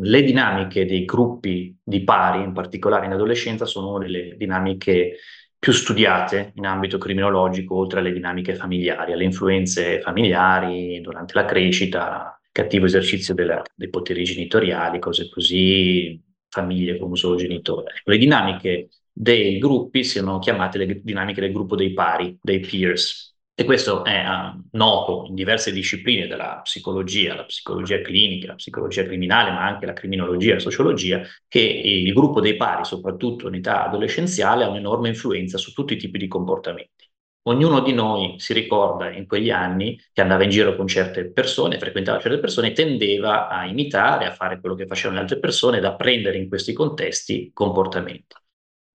Le 0.00 0.22
dinamiche 0.22 0.84
dei 0.84 1.06
gruppi 1.06 1.74
di 1.82 2.04
pari, 2.04 2.42
in 2.42 2.52
particolare 2.52 3.06
in 3.06 3.12
adolescenza, 3.12 3.64
sono 3.64 3.96
delle 3.96 4.34
dinamiche 4.36 5.16
più 5.58 5.72
studiate 5.72 6.52
in 6.56 6.66
ambito 6.66 6.98
criminologico, 6.98 7.74
oltre 7.74 8.00
alle 8.00 8.12
dinamiche 8.12 8.54
familiari, 8.54 9.14
alle 9.14 9.24
influenze 9.24 10.02
familiari 10.02 11.00
durante 11.00 11.32
la 11.32 11.46
crescita, 11.46 12.38
cattivo 12.52 12.84
esercizio 12.84 13.32
della, 13.32 13.62
dei 13.74 13.88
poteri 13.88 14.24
genitoriali, 14.24 14.98
cose 14.98 15.30
così, 15.30 16.22
famiglie 16.50 16.98
con 16.98 17.08
un 17.08 17.16
solo 17.16 17.36
genitore. 17.36 18.02
Le 18.04 18.18
dinamiche 18.18 18.90
dei 19.10 19.56
gruppi 19.56 20.04
sono 20.04 20.38
chiamate 20.38 20.76
le 20.76 21.00
dinamiche 21.02 21.40
del 21.40 21.52
gruppo 21.52 21.76
dei 21.76 21.94
pari, 21.94 22.36
dei 22.42 22.60
peers. 22.60 23.28
E 23.54 23.64
questo 23.64 24.04
è 24.04 24.24
uh, 24.26 24.68
noto 24.72 25.26
in 25.28 25.34
diverse 25.34 25.70
discipline 25.70 26.26
della 26.26 26.60
psicologia, 26.62 27.34
la 27.34 27.44
psicologia 27.44 28.00
clinica, 28.00 28.48
la 28.48 28.54
psicologia 28.54 29.04
criminale, 29.04 29.50
ma 29.50 29.66
anche 29.66 29.84
la 29.84 29.92
criminologia, 29.92 30.54
la 30.54 30.60
sociologia, 30.60 31.20
che 31.46 31.60
il 31.60 32.10
gruppo 32.14 32.40
dei 32.40 32.56
pari, 32.56 32.84
soprattutto 32.86 33.48
in 33.48 33.56
età 33.56 33.84
adolescenziale, 33.84 34.64
ha 34.64 34.68
un'enorme 34.70 35.08
influenza 35.08 35.58
su 35.58 35.72
tutti 35.72 35.92
i 35.92 35.98
tipi 35.98 36.16
di 36.16 36.26
comportamenti. 36.26 37.06
Ognuno 37.44 37.80
di 37.80 37.92
noi 37.92 38.34
si 38.38 38.52
ricorda 38.52 39.10
in 39.10 39.26
quegli 39.26 39.50
anni 39.50 39.98
che 40.12 40.20
andava 40.20 40.44
in 40.44 40.50
giro 40.50 40.76
con 40.76 40.86
certe 40.86 41.30
persone, 41.30 41.78
frequentava 41.78 42.20
certe 42.20 42.38
persone 42.38 42.72
tendeva 42.72 43.48
a 43.48 43.66
imitare, 43.66 44.26
a 44.26 44.32
fare 44.32 44.60
quello 44.60 44.74
che 44.74 44.86
facevano 44.86 45.16
le 45.16 45.22
altre 45.22 45.38
persone 45.38 45.78
ed 45.78 45.84
a 45.84 45.96
prendere 45.96 46.38
in 46.38 46.48
questi 46.48 46.72
contesti 46.72 47.50
comportamenti. 47.52 48.36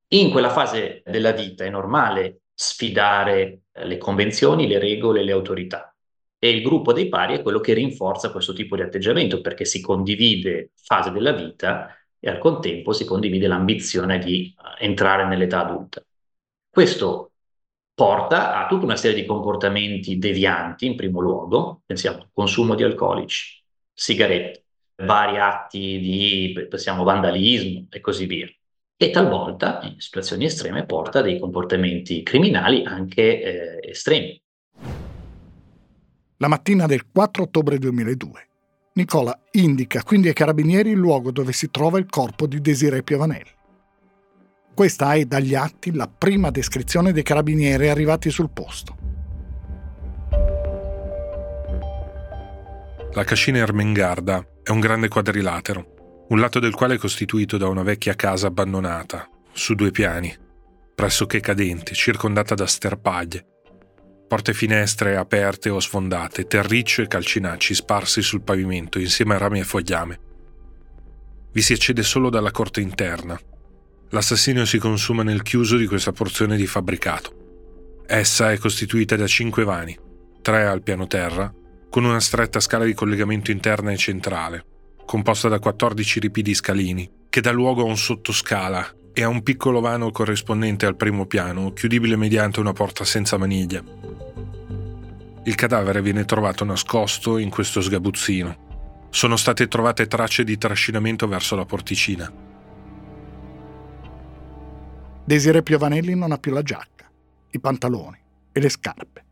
In 0.10 0.32
quella 0.32 0.50
fase 0.50 1.02
della 1.06 1.32
vita 1.32 1.66
è 1.66 1.70
normale 1.70 2.42
sfidare 2.56 3.64
eh, 3.72 3.86
le 3.86 3.98
convenzioni, 3.98 4.68
le 4.68 4.80
regole, 4.80 5.24
le 5.24 5.32
autorità. 5.34 5.94
E 6.40 6.50
il 6.50 6.62
gruppo 6.62 6.94
dei 6.94 7.10
pari 7.10 7.36
è 7.36 7.42
quello 7.42 7.60
che 7.60 7.74
rinforza 7.74 8.32
questo 8.32 8.54
tipo 8.54 8.76
di 8.76 8.82
atteggiamento 8.82 9.42
perché 9.42 9.66
si 9.66 9.82
condivide 9.82 10.72
fase 10.76 11.12
della 11.12 11.32
vita 11.34 11.96
e 12.20 12.30
al 12.30 12.38
contempo 12.40 12.94
si 12.94 13.06
condivide 13.06 13.48
l'ambizione 13.48 14.20
di 14.20 14.54
eh, 14.80 14.86
entrare 14.86 15.28
nell'età 15.28 15.62
adulta. 15.62 16.04
Questo 16.70 17.32
porta 17.94 18.58
a 18.58 18.68
tutta 18.68 18.86
una 18.86 18.98
serie 18.98 19.22
di 19.22 19.26
comportamenti 19.26 20.18
devianti, 20.18 20.86
in 20.86 20.96
primo 20.96 21.20
luogo, 21.22 21.82
pensiamo 21.86 22.18
al 22.20 22.30
consumo 22.34 22.76
di 22.76 22.84
alcolici, 22.84 23.64
sigarette, 23.94 24.66
vari 24.98 25.38
atti 25.38 26.00
di 26.00 26.68
pensiamo, 26.70 27.04
vandalismo 27.04 27.88
e 27.90 28.02
così 28.02 28.26
via. 28.26 28.48
E 28.98 29.10
talvolta, 29.10 29.82
in 29.84 30.00
situazioni 30.00 30.46
estreme, 30.46 30.86
porta 30.86 31.20
a 31.20 31.22
dei 31.22 31.38
comportamenti 31.38 32.24
criminali 32.24 32.86
anche 32.86 33.82
eh, 33.82 33.90
estremi. 33.90 34.42
La 36.38 36.48
mattina 36.48 36.86
del 36.86 37.10
4 37.12 37.44
ottobre 37.44 37.78
2002, 37.78 38.48
Nicola 38.94 39.38
indica 39.52 40.02
quindi 40.02 40.30
ai 40.30 40.34
carabinieri 40.34 40.92
il 40.92 40.98
luogo 40.98 41.32
dove 41.32 41.52
si 41.52 41.70
trova 41.72 42.00
il 42.00 42.06
corpo 42.10 42.48
di 42.48 42.62
Desiree 42.62 43.04
Piovanelli. 43.04 43.52
Questa 44.74 45.14
è 45.14 45.26
dagli 45.26 45.56
atti 45.56 45.94
la 45.94 46.08
prima 46.08 46.50
descrizione 46.50 47.12
dei 47.12 47.24
carabinieri 47.24 47.90
arrivati 47.90 48.30
sul 48.30 48.50
posto. 48.50 48.96
La 53.12 53.24
cascina 53.26 53.58
Ermengarda 53.58 54.46
è 54.64 54.70
un 54.70 54.80
grande 54.80 55.10
quadrilatero, 55.10 55.95
un 56.28 56.40
lato 56.40 56.60
del 56.60 56.74
quale 56.74 56.96
è 56.96 56.98
costituito 56.98 57.58
da 57.58 57.68
una 57.68 57.84
vecchia 57.84 58.16
casa 58.16 58.48
abbandonata, 58.48 59.30
su 59.52 59.76
due 59.76 59.92
piani, 59.92 60.36
pressoché 60.94 61.40
cadente, 61.40 61.94
circondata 61.94 62.56
da 62.56 62.66
sterpaglie. 62.66 63.46
Porte 64.28 64.54
finestre 64.54 65.18
aperte 65.18 65.70
o 65.70 65.80
sfondate, 65.80 66.48
terriccio 66.48 67.02
e 67.02 67.08
calcinacci 67.08 67.76
sparsi 67.76 68.22
sul 68.22 68.42
pavimento 68.42 69.00
insieme 69.00 69.36
a 69.36 69.38
rami 69.38 69.60
e 69.60 69.64
fogliame. 69.64 70.20
Vi 71.52 71.62
si 71.62 71.74
accede 71.74 72.02
solo 72.04 72.30
dalla 72.30 72.52
corte 72.52 72.82
interna, 72.82 73.40
L'assassinio 74.16 74.66
si 74.66 74.78
consuma 74.78 75.24
nel 75.24 75.42
chiuso 75.42 75.78
di 75.78 75.88
questa 75.88 76.12
porzione 76.12 76.56
di 76.56 76.68
fabbricato. 76.68 78.04
Essa 78.08 78.52
è 78.52 78.58
costituita 78.58 79.16
da 79.16 79.28
cinque 79.28 79.64
vani, 79.64 79.98
tre 80.42 80.66
al 80.66 80.84
piano 80.84 81.08
terra, 81.08 81.52
con 81.90 82.06
una 82.06 82.20
stretta 82.20 82.60
scala 82.60 82.86
di 82.86 82.94
collegamento 82.94 83.52
interna 83.52 83.92
e 83.92 83.98
centrale, 83.98 84.66
composta 85.06 85.48
da 85.48 85.60
14 85.60 86.20
ripidi 86.20 86.54
scalini, 86.54 87.10
che 87.30 87.42
dà 87.42 87.52
luogo 87.52 87.82
a 87.82 87.86
un 87.86 87.98
sottoscala 87.98 88.94
e 89.14 89.24
a 89.24 89.28
un 89.28 89.44
piccolo 89.44 89.80
vano 89.80 90.12
corrispondente 90.12 90.86
al 90.86 90.96
primo 90.98 91.26
piano, 91.26 91.72
chiudibile 91.72 92.16
mediante 92.16 92.60
una 92.60 92.74
porta 92.74 93.06
senza 93.06 93.38
maniglia. 93.38 93.84
Il 95.44 95.56
cadavere 95.56 96.02
viene 96.02 96.26
trovato 96.26 96.66
nascosto 96.66 97.38
in 97.38 97.50
questo 97.50 97.80
sgabuzzino. 97.80 99.08
Sono 99.10 99.36
state 99.38 99.68
trovate 99.68 100.08
tracce 100.08 100.44
di 100.44 100.58
trascinamento 100.58 101.28
verso 101.28 101.56
la 101.56 101.66
porticina. 101.66 102.32
Desiree 105.24 105.64
Piovanelli 105.64 106.16
non 106.16 106.32
ha 106.32 106.38
più 106.38 106.52
la 106.52 106.62
giacca, 106.62 107.10
i 107.52 107.60
pantaloni 107.60 108.18
e 108.52 108.60
le 108.60 108.70
scarpe. 108.70 109.25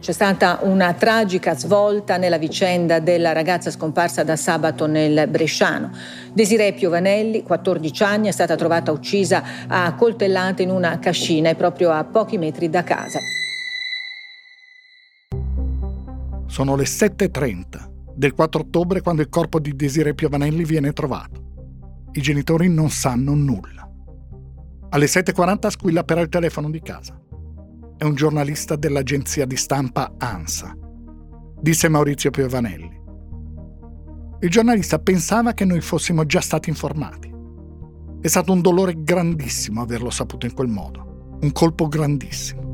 C'è 0.00 0.12
stata 0.12 0.60
una 0.62 0.94
tragica 0.94 1.56
svolta 1.56 2.16
nella 2.18 2.38
vicenda 2.38 3.00
della 3.00 3.32
ragazza 3.32 3.70
scomparsa 3.70 4.22
da 4.22 4.36
sabato 4.36 4.86
nel 4.86 5.28
Bresciano. 5.28 5.90
Desiree 6.32 6.72
Piovanelli, 6.72 7.42
14 7.42 8.02
anni, 8.04 8.28
è 8.28 8.30
stata 8.30 8.54
trovata 8.54 8.92
uccisa 8.92 9.42
a 9.66 9.92
coltellate 9.94 10.62
in 10.62 10.70
una 10.70 10.98
cascina 11.00 11.50
e 11.50 11.56
proprio 11.56 11.90
a 11.90 12.04
pochi 12.04 12.38
metri 12.38 12.70
da 12.70 12.84
casa. 12.84 13.18
Sono 16.46 16.76
le 16.76 16.84
7.30 16.84 18.14
del 18.14 18.34
4 18.34 18.60
ottobre 18.60 19.00
quando 19.00 19.22
il 19.22 19.28
corpo 19.28 19.58
di 19.58 19.74
Desiree 19.74 20.14
Piovanelli 20.14 20.64
viene 20.64 20.92
trovato. 20.92 21.46
I 22.12 22.20
genitori 22.20 22.68
non 22.68 22.88
sanno 22.88 23.34
nulla. 23.34 23.86
Alle 24.90 25.06
7.40 25.06 25.68
squilla 25.68 26.04
però 26.04 26.20
il 26.20 26.28
telefono 26.28 26.70
di 26.70 26.80
casa. 26.80 27.20
È 27.98 28.04
un 28.04 28.14
giornalista 28.14 28.76
dell'agenzia 28.76 29.44
di 29.44 29.56
stampa 29.56 30.14
ANSA, 30.18 30.72
disse 31.60 31.88
Maurizio 31.88 32.30
Piovanelli. 32.30 32.96
Il 34.38 34.48
giornalista 34.48 35.00
pensava 35.00 35.52
che 35.52 35.64
noi 35.64 35.80
fossimo 35.80 36.24
già 36.24 36.40
stati 36.40 36.68
informati. 36.68 37.28
È 38.20 38.28
stato 38.28 38.52
un 38.52 38.60
dolore 38.60 39.02
grandissimo 39.02 39.82
averlo 39.82 40.10
saputo 40.10 40.46
in 40.46 40.54
quel 40.54 40.68
modo, 40.68 41.38
un 41.40 41.50
colpo 41.50 41.88
grandissimo. 41.88 42.66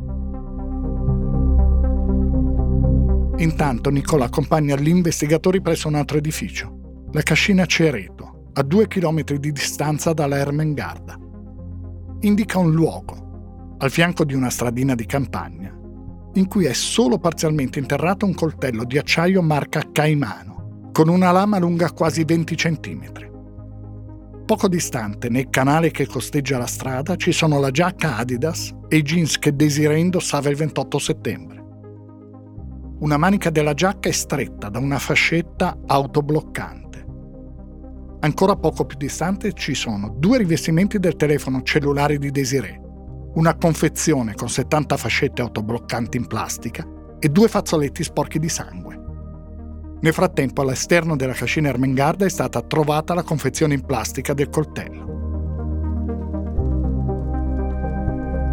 Intanto 3.38 3.88
Nicola 3.88 4.26
accompagna 4.26 4.76
gli 4.76 4.88
investigatori 4.88 5.62
presso 5.62 5.88
un 5.88 5.94
altro 5.94 6.18
edificio, 6.18 7.06
la 7.12 7.22
cascina 7.22 7.64
Cereto, 7.64 8.50
a 8.52 8.62
due 8.62 8.86
chilometri 8.88 9.38
di 9.38 9.52
distanza 9.52 10.12
dalla 10.12 10.36
Ermengarda 10.36 11.18
indica 12.20 12.58
un 12.58 12.72
luogo, 12.72 13.23
al 13.78 13.90
fianco 13.90 14.24
di 14.24 14.34
una 14.34 14.50
stradina 14.50 14.94
di 14.94 15.06
campagna, 15.06 15.72
in 16.34 16.48
cui 16.48 16.64
è 16.64 16.72
solo 16.72 17.18
parzialmente 17.18 17.78
interrato 17.78 18.26
un 18.26 18.34
coltello 18.34 18.84
di 18.84 18.98
acciaio 18.98 19.42
marca 19.42 19.82
Caimano, 19.92 20.90
con 20.92 21.08
una 21.08 21.30
lama 21.30 21.58
lunga 21.58 21.92
quasi 21.92 22.24
20 22.24 22.54
cm. 22.54 23.12
Poco 24.44 24.68
distante, 24.68 25.28
nel 25.28 25.48
canale 25.48 25.90
che 25.90 26.06
costeggia 26.06 26.58
la 26.58 26.66
strada, 26.66 27.16
ci 27.16 27.32
sono 27.32 27.58
la 27.58 27.70
giacca 27.70 28.16
Adidas 28.16 28.74
e 28.88 28.96
i 28.98 29.02
jeans 29.02 29.38
che 29.38 29.54
Desiree 29.54 29.98
indossava 29.98 30.50
il 30.50 30.56
28 30.56 30.98
settembre. 30.98 31.64
Una 33.00 33.16
manica 33.16 33.50
della 33.50 33.74
giacca 33.74 34.08
è 34.08 34.12
stretta 34.12 34.68
da 34.68 34.78
una 34.78 34.98
fascetta 34.98 35.78
autobloccante 35.86 36.84
Ancora 38.24 38.56
poco 38.56 38.86
più 38.86 38.96
distante 38.96 39.52
ci 39.52 39.74
sono 39.74 40.14
due 40.18 40.38
rivestimenti 40.38 40.98
del 40.98 41.14
telefono 41.14 41.60
cellulare 41.60 42.16
di 42.16 42.30
Desiree, 42.30 42.80
una 43.34 43.54
confezione 43.56 44.34
con 44.34 44.48
70 44.48 44.96
fascette 44.96 45.42
autobloccanti 45.42 46.16
in 46.16 46.26
plastica 46.26 46.86
e 47.18 47.28
due 47.28 47.48
fazzoletti 47.48 48.04
sporchi 48.04 48.38
di 48.38 48.48
sangue. 48.48 49.02
Nel 50.00 50.12
frattempo 50.12 50.62
all'esterno 50.62 51.16
della 51.16 51.32
cascina 51.32 51.68
Ermengarda 51.68 52.26
è 52.26 52.28
stata 52.28 52.60
trovata 52.62 53.14
la 53.14 53.22
confezione 53.22 53.74
in 53.74 53.84
plastica 53.84 54.34
del 54.34 54.50
coltello. 54.50 55.12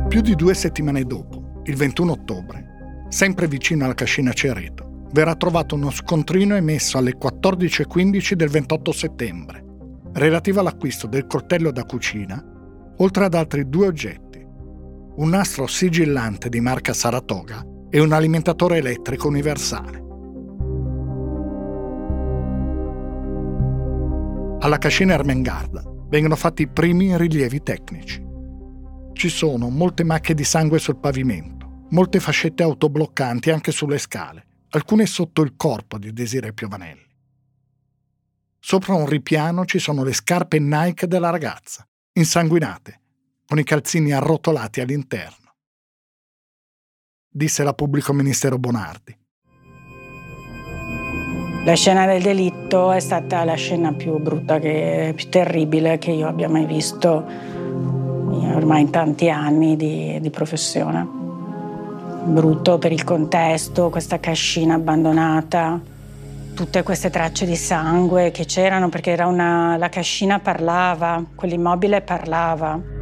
Più 0.08 0.22
di 0.22 0.36
due 0.36 0.54
settimane 0.54 1.04
dopo, 1.04 1.62
il 1.66 1.76
21 1.76 2.12
ottobre, 2.12 3.06
sempre 3.10 3.48
vicino 3.48 3.86
alla 3.86 3.94
cascina 3.94 4.34
Cereto, 4.34 5.08
verrà 5.12 5.36
trovato 5.36 5.76
uno 5.76 5.92
scontrino 5.92 6.56
emesso 6.56 6.98
alle 6.98 7.18
14.15 7.18 8.34
del 8.34 8.50
28 8.50 8.92
settembre, 8.92 9.64
relativo 10.14 10.60
all'acquisto 10.60 11.06
del 11.06 11.28
coltello 11.28 11.72
da 11.72 11.84
cucina, 11.84 12.44
oltre 12.98 13.26
ad 13.26 13.34
altri 13.34 13.68
due 13.70 13.88
oggetti, 13.88 14.31
un 15.16 15.30
nastro 15.30 15.68
sigillante 15.68 16.50
di 16.50 16.62
marca 16.62 16.94
Saratoga 16.94 17.66
e 17.90 18.00
un 18.00 18.14
alimentatore 18.14 18.78
elettrico 18.78 19.28
universale. 19.28 20.00
Alla 24.60 24.78
cascina 24.78 25.14
Ermengarda 25.14 25.84
vengono 26.08 26.36
fatti 26.36 26.62
i 26.62 26.68
primi 26.70 27.18
rilievi 27.18 27.62
tecnici. 27.62 28.24
Ci 29.14 29.30
sono 29.30 29.70
molte 29.70 30.04
macchie 30.04 30.36
di 30.36 30.44
sangue 30.44 30.80
sul 30.80 31.00
pavimento, 31.00 31.88
molte 31.90 32.20
fascette 32.20 32.64
autobloccanti 32.64 33.50
anche 33.50 33.72
sulle 33.72 33.98
scale 33.98 34.46
alcune 34.74 35.06
sotto 35.06 35.42
il 35.42 35.56
corpo 35.58 35.98
di 35.98 36.14
Desiree 36.14 36.54
Piovanelli. 36.54 37.10
Sopra 38.60 38.94
un 38.94 39.08
ripiano 39.08 39.66
ci 39.66 39.80
sono 39.80 40.04
le 40.04 40.14
scarpe 40.14 40.60
Nike 40.60 41.08
della 41.08 41.30
ragazza, 41.30 41.86
insanguinate, 42.14 43.01
con 43.52 43.60
i 43.60 43.66
calzini 43.66 44.14
arrotolati 44.14 44.80
all'interno. 44.80 45.56
Disse 47.30 47.66
la 47.66 47.74
pubblico 47.74 48.14
ministero 48.14 48.58
Bonardi. 48.58 49.14
La 51.66 51.76
scena 51.76 52.06
del 52.06 52.22
delitto 52.22 52.94
è 52.94 53.02
stata 53.02 53.44
la 53.44 53.56
scena 53.56 53.92
più 53.92 54.18
brutta, 54.20 54.58
che, 54.58 55.12
più 55.14 55.28
terribile 55.28 55.98
che 55.98 56.12
io 56.12 56.30
abbia 56.30 56.48
mai 56.48 56.66
visto 56.66 57.26
ormai 58.56 58.84
in 58.84 58.90
tanti 58.90 59.30
anni 59.30 59.76
di, 59.76 60.18
di 60.22 60.30
professione. 60.30 61.06
Brutto 62.24 62.78
per 62.78 62.94
il 62.94 63.04
contesto, 63.04 63.90
questa 63.90 64.22
cascina 64.22 64.76
abbandonata, 64.76 65.78
tutte 66.54 66.84
queste 66.84 67.10
tracce 67.10 67.46
di 67.46 67.58
sangue 67.58 68.32
che 68.32 68.46
c'erano 68.46 68.88
perché 68.88 69.14
una, 69.22 69.76
la 69.76 69.90
cascina 69.90 70.40
parlava, 70.40 71.22
quell'immobile 71.36 72.00
parlava. 72.00 73.00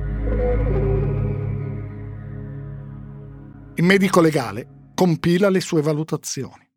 Il 3.75 3.85
medico 3.85 4.19
legale 4.19 4.91
compila 4.93 5.49
le 5.49 5.61
sue 5.61 5.81
valutazioni. 5.81 6.69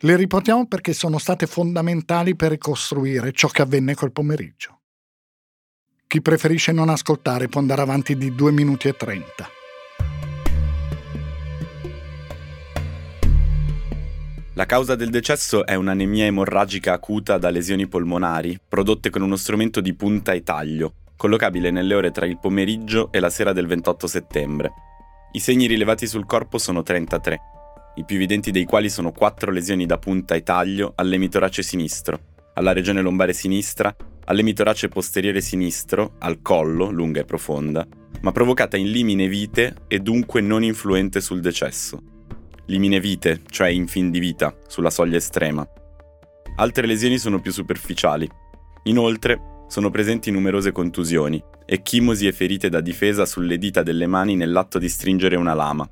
Le 0.00 0.16
riportiamo 0.16 0.66
perché 0.66 0.92
sono 0.92 1.18
state 1.18 1.46
fondamentali 1.46 2.34
per 2.34 2.50
ricostruire 2.50 3.30
ciò 3.30 3.46
che 3.46 3.62
avvenne 3.62 3.94
quel 3.94 4.10
pomeriggio. 4.10 4.80
Chi 6.08 6.20
preferisce 6.20 6.72
non 6.72 6.88
ascoltare 6.88 7.48
può 7.48 7.60
andare 7.60 7.82
avanti 7.82 8.16
di 8.16 8.34
2 8.34 8.50
minuti 8.50 8.88
e 8.88 8.96
30. 8.96 9.48
La 14.54 14.66
causa 14.66 14.94
del 14.94 15.10
decesso 15.10 15.64
è 15.64 15.74
un'anemia 15.74 16.26
emorragica 16.26 16.92
acuta 16.92 17.38
da 17.38 17.50
lesioni 17.50 17.86
polmonari, 17.86 18.58
prodotte 18.68 19.10
con 19.10 19.22
uno 19.22 19.36
strumento 19.36 19.80
di 19.80 19.94
punta 19.94 20.32
e 20.32 20.42
taglio, 20.42 20.94
collocabile 21.24 21.70
nelle 21.70 21.94
ore 21.94 22.10
tra 22.10 22.26
il 22.26 22.38
pomeriggio 22.38 23.10
e 23.10 23.18
la 23.18 23.30
sera 23.30 23.54
del 23.54 23.66
28 23.66 24.06
settembre. 24.06 24.72
I 25.32 25.40
segni 25.40 25.64
rilevati 25.64 26.06
sul 26.06 26.26
corpo 26.26 26.58
sono 26.58 26.82
33, 26.82 27.40
i 27.94 28.04
più 28.04 28.16
evidenti 28.16 28.50
dei 28.50 28.66
quali 28.66 28.90
sono 28.90 29.10
quattro 29.10 29.50
lesioni 29.50 29.86
da 29.86 29.96
punta 29.96 30.34
e 30.34 30.42
taglio 30.42 30.92
all'emitorace 30.94 31.62
sinistro, 31.62 32.20
alla 32.52 32.74
regione 32.74 33.00
lombare 33.00 33.32
sinistra, 33.32 33.96
all'emitorace 34.26 34.88
posteriore 34.88 35.40
sinistro, 35.40 36.16
al 36.18 36.42
collo, 36.42 36.90
lunga 36.90 37.20
e 37.20 37.24
profonda, 37.24 37.86
ma 38.20 38.30
provocata 38.30 38.76
in 38.76 38.90
limine 38.90 39.26
vite 39.26 39.76
e 39.88 40.00
dunque 40.00 40.42
non 40.42 40.62
influente 40.62 41.22
sul 41.22 41.40
decesso. 41.40 42.02
Limine 42.66 43.00
vite, 43.00 43.40
cioè 43.48 43.68
in 43.68 43.86
fin 43.86 44.10
di 44.10 44.18
vita, 44.18 44.54
sulla 44.68 44.90
soglia 44.90 45.16
estrema. 45.16 45.66
Altre 46.56 46.86
lesioni 46.86 47.16
sono 47.16 47.40
più 47.40 47.50
superficiali. 47.50 48.28
Inoltre, 48.82 49.52
sono 49.66 49.90
presenti 49.90 50.30
numerose 50.30 50.72
contusioni, 50.72 51.42
ecchimosi 51.66 52.26
e 52.26 52.32
ferite 52.32 52.68
da 52.68 52.80
difesa 52.80 53.26
sulle 53.26 53.58
dita 53.58 53.82
delle 53.82 54.06
mani 54.06 54.36
nell'atto 54.36 54.78
di 54.78 54.88
stringere 54.88 55.36
una 55.36 55.54
lama, 55.54 55.88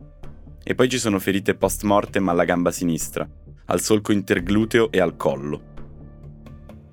e 0.62 0.74
poi 0.74 0.88
ci 0.88 0.98
sono 0.98 1.18
ferite 1.18 1.54
post 1.54 1.82
mortem 1.82 2.28
alla 2.28 2.44
gamba 2.44 2.70
sinistra, 2.70 3.28
al 3.66 3.80
solco 3.80 4.12
intergluteo 4.12 4.90
e 4.90 5.00
al 5.00 5.16
collo. 5.16 5.70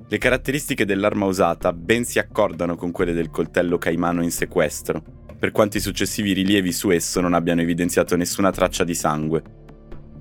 Le 0.08 0.18
caratteristiche 0.18 0.86
dell'arma 0.86 1.26
usata 1.26 1.72
ben 1.72 2.04
si 2.04 2.18
accordano 2.18 2.76
con 2.76 2.92
quelle 2.92 3.14
del 3.14 3.30
coltello 3.30 3.78
caimano 3.78 4.24
in 4.24 4.32
sequestro, 4.32 5.04
per 5.38 5.52
quanto 5.52 5.78
i 5.78 5.82
successivi 5.82 6.34
rilievi 6.34 6.72
su 6.72 6.90
esso 6.90 7.22
non 7.22 7.34
abbiano 7.34 7.62
evidenziato 7.62 8.16
nessuna 8.16 8.52
traccia 8.52 8.84
di 8.84 8.96
sangue. 8.96 9.44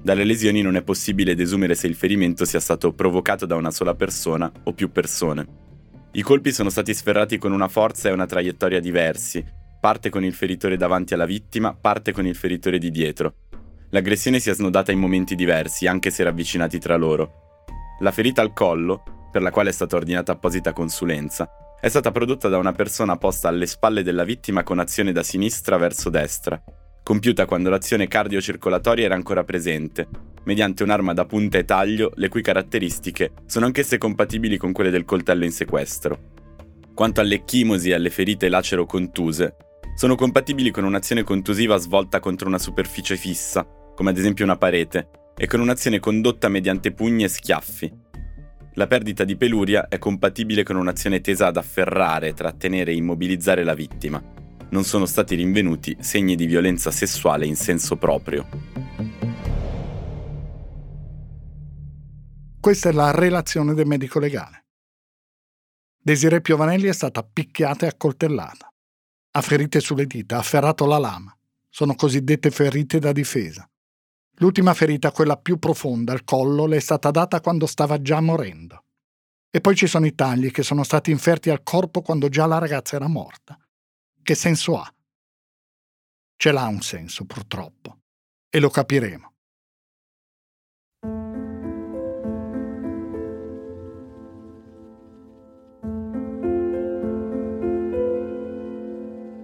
Dalle 0.02 0.24
lesioni 0.24 0.60
non 0.60 0.76
è 0.76 0.82
possibile 0.82 1.34
desumere 1.34 1.74
se 1.74 1.86
il 1.86 1.94
ferimento 1.94 2.44
sia 2.44 2.60
stato 2.60 2.92
provocato 2.92 3.46
da 3.46 3.56
una 3.56 3.70
sola 3.70 3.94
persona 3.94 4.50
o 4.64 4.72
più 4.72 4.92
persone. 4.92 5.67
I 6.12 6.22
colpi 6.22 6.52
sono 6.52 6.70
stati 6.70 6.94
sferrati 6.94 7.36
con 7.36 7.52
una 7.52 7.68
forza 7.68 8.08
e 8.08 8.12
una 8.12 8.24
traiettoria 8.24 8.80
diversi, 8.80 9.44
parte 9.78 10.08
con 10.08 10.24
il 10.24 10.32
feritore 10.32 10.78
davanti 10.78 11.12
alla 11.12 11.26
vittima, 11.26 11.76
parte 11.78 12.12
con 12.12 12.26
il 12.26 12.34
feritore 12.34 12.78
di 12.78 12.90
dietro. 12.90 13.34
L'aggressione 13.90 14.40
si 14.40 14.48
è 14.48 14.54
snodata 14.54 14.90
in 14.90 15.00
momenti 15.00 15.34
diversi, 15.34 15.86
anche 15.86 16.10
se 16.10 16.24
ravvicinati 16.24 16.78
tra 16.78 16.96
loro. 16.96 17.64
La 18.00 18.10
ferita 18.10 18.40
al 18.40 18.54
collo, 18.54 19.02
per 19.30 19.42
la 19.42 19.50
quale 19.50 19.68
è 19.68 19.72
stata 19.72 19.96
ordinata 19.96 20.32
apposita 20.32 20.72
consulenza, 20.72 21.46
è 21.78 21.88
stata 21.88 22.10
prodotta 22.10 22.48
da 22.48 22.56
una 22.56 22.72
persona 22.72 23.18
posta 23.18 23.48
alle 23.48 23.66
spalle 23.66 24.02
della 24.02 24.24
vittima 24.24 24.62
con 24.62 24.78
azione 24.78 25.12
da 25.12 25.22
sinistra 25.22 25.76
verso 25.76 26.08
destra, 26.08 26.60
compiuta 27.02 27.44
quando 27.44 27.68
l'azione 27.68 28.08
cardiocircolatoria 28.08 29.04
era 29.04 29.14
ancora 29.14 29.44
presente, 29.44 30.08
mediante 30.48 30.82
un'arma 30.82 31.12
da 31.12 31.26
punta 31.26 31.58
e 31.58 31.66
taglio 31.66 32.10
le 32.14 32.30
cui 32.30 32.40
caratteristiche 32.40 33.32
sono 33.44 33.66
anch'esse 33.66 33.98
compatibili 33.98 34.56
con 34.56 34.72
quelle 34.72 34.88
del 34.88 35.04
coltello 35.04 35.44
in 35.44 35.52
sequestro. 35.52 36.36
Quanto 36.94 37.20
alle 37.20 37.44
chimosi 37.44 37.90
e 37.90 37.94
alle 37.94 38.08
ferite 38.08 38.48
lacero 38.48 38.86
contuse, 38.86 39.56
sono 39.94 40.14
compatibili 40.14 40.70
con 40.70 40.84
un'azione 40.84 41.22
contusiva 41.22 41.76
svolta 41.76 42.18
contro 42.18 42.48
una 42.48 42.58
superficie 42.58 43.16
fissa, 43.16 43.66
come 43.94 44.08
ad 44.08 44.16
esempio 44.16 44.46
una 44.46 44.56
parete, 44.56 45.10
e 45.36 45.46
con 45.46 45.60
un'azione 45.60 46.00
condotta 46.00 46.48
mediante 46.48 46.92
pugni 46.92 47.24
e 47.24 47.28
schiaffi. 47.28 47.92
La 48.74 48.86
perdita 48.86 49.24
di 49.24 49.36
peluria 49.36 49.88
è 49.88 49.98
compatibile 49.98 50.62
con 50.62 50.76
un'azione 50.76 51.20
tesa 51.20 51.48
ad 51.48 51.58
afferrare, 51.58 52.32
trattenere 52.32 52.92
e 52.92 52.94
immobilizzare 52.94 53.64
la 53.64 53.74
vittima. 53.74 54.22
Non 54.70 54.84
sono 54.84 55.04
stati 55.04 55.34
rinvenuti 55.34 55.94
segni 56.00 56.36
di 56.36 56.46
violenza 56.46 56.90
sessuale 56.90 57.44
in 57.44 57.56
senso 57.56 57.96
proprio. 57.96 59.17
Questa 62.68 62.90
è 62.90 62.92
la 62.92 63.12
relazione 63.12 63.72
del 63.72 63.86
medico 63.86 64.18
legale. 64.18 64.66
Desiree 65.96 66.42
Piovanelli 66.42 66.86
è 66.88 66.92
stata 66.92 67.22
picchiata 67.22 67.86
e 67.86 67.88
accoltellata 67.88 68.70
ha 69.30 69.40
ferite 69.40 69.80
sulle 69.80 70.04
dita, 70.04 70.36
ha 70.36 70.40
afferrato 70.40 70.84
la 70.84 70.98
lama. 70.98 71.34
Sono 71.70 71.94
cosiddette 71.94 72.50
ferite 72.50 72.98
da 72.98 73.12
difesa. 73.12 73.66
L'ultima 74.32 74.74
ferita, 74.74 75.12
quella 75.12 75.38
più 75.38 75.58
profonda, 75.58 76.12
al 76.12 76.24
collo, 76.24 76.66
le 76.66 76.76
è 76.76 76.80
stata 76.80 77.10
data 77.10 77.40
quando 77.40 77.64
stava 77.64 78.02
già 78.02 78.20
morendo. 78.20 78.84
E 79.48 79.62
poi 79.62 79.74
ci 79.74 79.86
sono 79.86 80.04
i 80.04 80.14
tagli 80.14 80.50
che 80.50 80.62
sono 80.62 80.82
stati 80.84 81.10
inferti 81.10 81.48
al 81.48 81.62
corpo 81.62 82.02
quando 82.02 82.28
già 82.28 82.44
la 82.44 82.58
ragazza 82.58 82.96
era 82.96 83.08
morta. 83.08 83.58
Che 84.22 84.34
senso 84.34 84.78
ha? 84.78 84.94
Ce 86.36 86.52
l'ha 86.52 86.66
un 86.66 86.82
senso, 86.82 87.24
purtroppo. 87.24 88.00
E 88.50 88.60
lo 88.60 88.68
capiremo. 88.68 89.36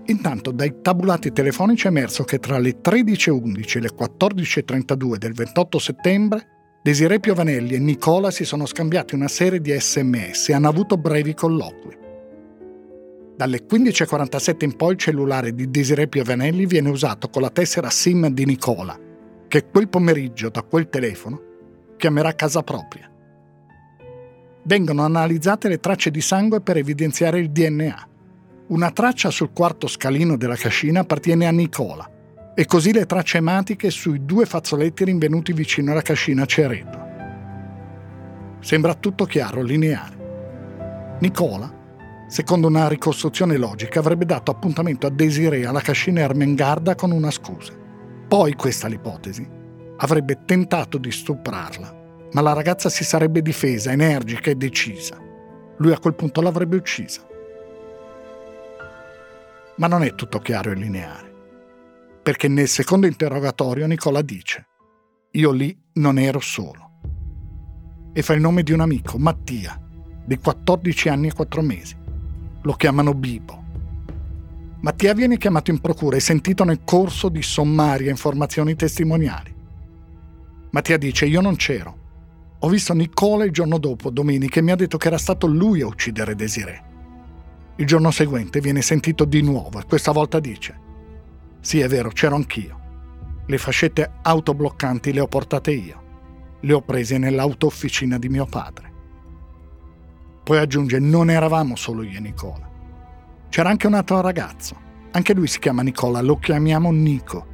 Intanto 0.06 0.50
dai 0.50 0.82
tabulati 0.82 1.32
telefonici 1.32 1.86
è 1.86 1.90
emerso 1.90 2.24
che 2.24 2.38
tra 2.38 2.58
le 2.58 2.80
13.11 2.82 3.76
e 3.76 3.80
le 3.80 3.90
14.32 3.96 5.16
del 5.16 5.32
28 5.32 5.78
settembre 5.78 6.48
Desiree 6.82 7.18
Piovanelli 7.18 7.76
e 7.76 7.78
Nicola 7.78 8.30
si 8.30 8.44
sono 8.44 8.66
scambiati 8.66 9.14
una 9.14 9.28
serie 9.28 9.58
di 9.58 9.72
sms 9.72 10.50
e 10.50 10.52
hanno 10.52 10.68
avuto 10.68 10.98
brevi 10.98 11.32
colloqui. 11.32 11.96
Dalle 13.34 13.64
15.47 13.66 14.64
in 14.64 14.76
poi 14.76 14.92
il 14.92 14.98
cellulare 14.98 15.54
di 15.54 15.70
Desiree 15.70 16.08
Piovanelli 16.08 16.66
viene 16.66 16.90
usato 16.90 17.30
con 17.30 17.40
la 17.40 17.48
tessera 17.48 17.88
SIM 17.88 18.28
di 18.28 18.44
Nicola, 18.44 18.98
che 19.48 19.64
quel 19.70 19.88
pomeriggio 19.88 20.50
da 20.50 20.60
quel 20.60 20.90
telefono 20.90 21.40
chiamerà 21.96 22.34
casa 22.34 22.62
propria. 22.62 23.10
Vengono 24.64 25.04
analizzate 25.04 25.68
le 25.68 25.80
tracce 25.80 26.10
di 26.10 26.20
sangue 26.20 26.60
per 26.60 26.76
evidenziare 26.76 27.38
il 27.38 27.50
DNA. 27.50 28.08
Una 28.74 28.90
traccia 28.90 29.30
sul 29.30 29.52
quarto 29.52 29.86
scalino 29.86 30.36
della 30.36 30.56
cascina 30.56 30.98
appartiene 30.98 31.46
a 31.46 31.52
Nicola 31.52 32.10
e 32.56 32.66
così 32.66 32.92
le 32.92 33.06
tracce 33.06 33.38
ematiche 33.38 33.88
sui 33.88 34.24
due 34.24 34.46
fazzoletti 34.46 35.04
rinvenuti 35.04 35.52
vicino 35.52 35.92
alla 35.92 36.02
cascina 36.02 36.44
Cereto. 36.44 36.98
Sembra 38.58 38.94
tutto 38.94 39.26
chiaro, 39.26 39.62
lineare. 39.62 41.16
Nicola, 41.20 41.72
secondo 42.26 42.66
una 42.66 42.88
ricostruzione 42.88 43.56
logica, 43.58 44.00
avrebbe 44.00 44.24
dato 44.24 44.50
appuntamento 44.50 45.06
a 45.06 45.10
Desiree 45.10 45.66
alla 45.66 45.80
cascina 45.80 46.22
Ermengarda 46.22 46.96
con 46.96 47.12
una 47.12 47.30
scusa. 47.30 47.72
Poi, 48.26 48.54
questa 48.54 48.88
l'ipotesi, 48.88 49.48
avrebbe 49.98 50.40
tentato 50.44 50.98
di 50.98 51.12
stuprarla, 51.12 51.94
ma 52.32 52.40
la 52.40 52.52
ragazza 52.52 52.88
si 52.88 53.04
sarebbe 53.04 53.40
difesa, 53.40 53.92
energica 53.92 54.50
e 54.50 54.56
decisa. 54.56 55.16
Lui 55.76 55.92
a 55.92 55.98
quel 56.00 56.16
punto 56.16 56.40
l'avrebbe 56.40 56.74
uccisa. 56.74 57.24
Ma 59.76 59.88
non 59.88 60.02
è 60.02 60.14
tutto 60.14 60.38
chiaro 60.38 60.70
e 60.70 60.74
lineare. 60.74 61.32
Perché 62.22 62.46
nel 62.46 62.68
secondo 62.68 63.06
interrogatorio 63.06 63.86
Nicola 63.86 64.22
dice, 64.22 64.66
io 65.32 65.50
lì 65.50 65.76
non 65.94 66.16
ero 66.18 66.38
solo. 66.38 66.90
E 68.12 68.22
fa 68.22 68.34
il 68.34 68.40
nome 68.40 68.62
di 68.62 68.72
un 68.72 68.80
amico, 68.80 69.18
Mattia, 69.18 69.78
di 70.24 70.38
14 70.38 71.08
anni 71.08 71.26
e 71.26 71.32
4 71.32 71.62
mesi. 71.62 71.96
Lo 72.62 72.72
chiamano 72.74 73.14
Bibo. 73.14 73.62
Mattia 74.80 75.12
viene 75.12 75.38
chiamato 75.38 75.72
in 75.72 75.80
procura 75.80 76.16
e 76.16 76.20
sentito 76.20 76.62
nel 76.62 76.82
corso 76.84 77.28
di 77.28 77.42
sommarie 77.42 78.10
informazioni 78.10 78.76
testimoniali. 78.76 79.52
Mattia 80.70 80.98
dice, 80.98 81.26
io 81.26 81.40
non 81.40 81.56
c'ero. 81.56 82.02
Ho 82.60 82.68
visto 82.68 82.94
Nicola 82.94 83.44
il 83.44 83.50
giorno 83.50 83.78
dopo, 83.78 84.10
domenica, 84.10 84.60
e 84.60 84.62
mi 84.62 84.70
ha 84.70 84.76
detto 84.76 84.98
che 84.98 85.08
era 85.08 85.18
stato 85.18 85.46
lui 85.46 85.80
a 85.80 85.86
uccidere 85.86 86.36
Desiree. 86.36 86.92
Il 87.76 87.86
giorno 87.86 88.12
seguente 88.12 88.60
viene 88.60 88.82
sentito 88.82 89.24
di 89.24 89.42
nuovo 89.42 89.80
e 89.80 89.84
questa 89.84 90.12
volta 90.12 90.38
dice 90.38 90.78
Sì, 91.60 91.80
è 91.80 91.88
vero, 91.88 92.10
c'ero 92.10 92.36
anch'io. 92.36 92.80
Le 93.46 93.58
fascette 93.58 94.12
autobloccanti 94.22 95.12
le 95.12 95.20
ho 95.20 95.26
portate 95.26 95.72
io. 95.72 96.02
Le 96.60 96.72
ho 96.72 96.82
prese 96.82 97.18
nell'auto-officina 97.18 98.16
di 98.16 98.28
mio 98.28 98.46
padre. 98.46 98.92
Poi 100.44 100.58
aggiunge, 100.58 101.00
non 101.00 101.30
eravamo 101.30 101.74
solo 101.74 102.02
io 102.04 102.18
e 102.18 102.20
Nicola. 102.20 102.70
C'era 103.48 103.70
anche 103.70 103.88
un 103.88 103.94
altro 103.94 104.20
ragazzo. 104.20 104.76
Anche 105.10 105.34
lui 105.34 105.48
si 105.48 105.58
chiama 105.58 105.82
Nicola, 105.82 106.20
lo 106.20 106.38
chiamiamo 106.38 106.92
Nico. 106.92 107.46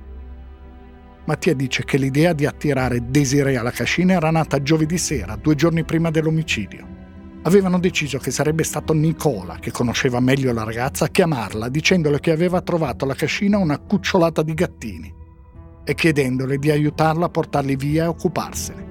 Mattia 1.25 1.55
dice 1.55 1.85
che 1.85 1.97
l'idea 1.97 2.35
di 2.35 2.45
attirare 2.45 3.11
Desiree 3.11 3.57
alla 3.57 3.71
cascina 3.71 4.13
era 4.13 4.31
nata 4.31 4.63
giovedì 4.63 4.99
sera, 4.99 5.37
due 5.37 5.55
giorni 5.55 5.83
prima 5.85 6.11
dell'omicidio. 6.11 6.99
Avevano 7.43 7.79
deciso 7.79 8.19
che 8.19 8.31
sarebbe 8.31 8.65
stato 8.65 8.93
Nicola, 8.93 9.57
che 9.59 9.71
conosceva 9.71 10.21
meglio 10.21 10.53
la 10.53 10.65
ragazza, 10.65 11.07
a 11.07 11.09
chiamarla 11.09 11.69
dicendole 11.69 12.21
che 12.21 12.31
aveva 12.31 12.61
trovato 12.61 13.05
alla 13.05 13.15
cascina 13.15 13.59
una 13.59 13.79
cucciolata 13.79 14.43
di 14.43 14.55
gattini 14.55 15.15
e 15.85 15.95
chiedendole 15.95 16.59
di 16.59 16.71
aiutarla 16.71 17.27
a 17.27 17.31
portarli 17.31 17.77
via 17.77 18.05
e 18.05 18.09
occuparsene. 18.09 18.89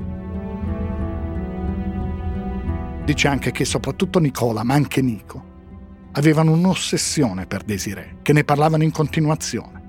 Dice 3.06 3.28
anche 3.28 3.52
che 3.52 3.66
soprattutto 3.66 4.20
Nicola, 4.20 4.64
ma 4.64 4.74
anche 4.74 5.02
Nico, 5.02 5.44
avevano 6.14 6.52
un'ossessione 6.52 7.46
per 7.46 7.64
Desiree, 7.64 8.18
che 8.22 8.34
ne 8.34 8.44
parlavano 8.44 8.84
in 8.84 8.92
continuazione 8.92 9.80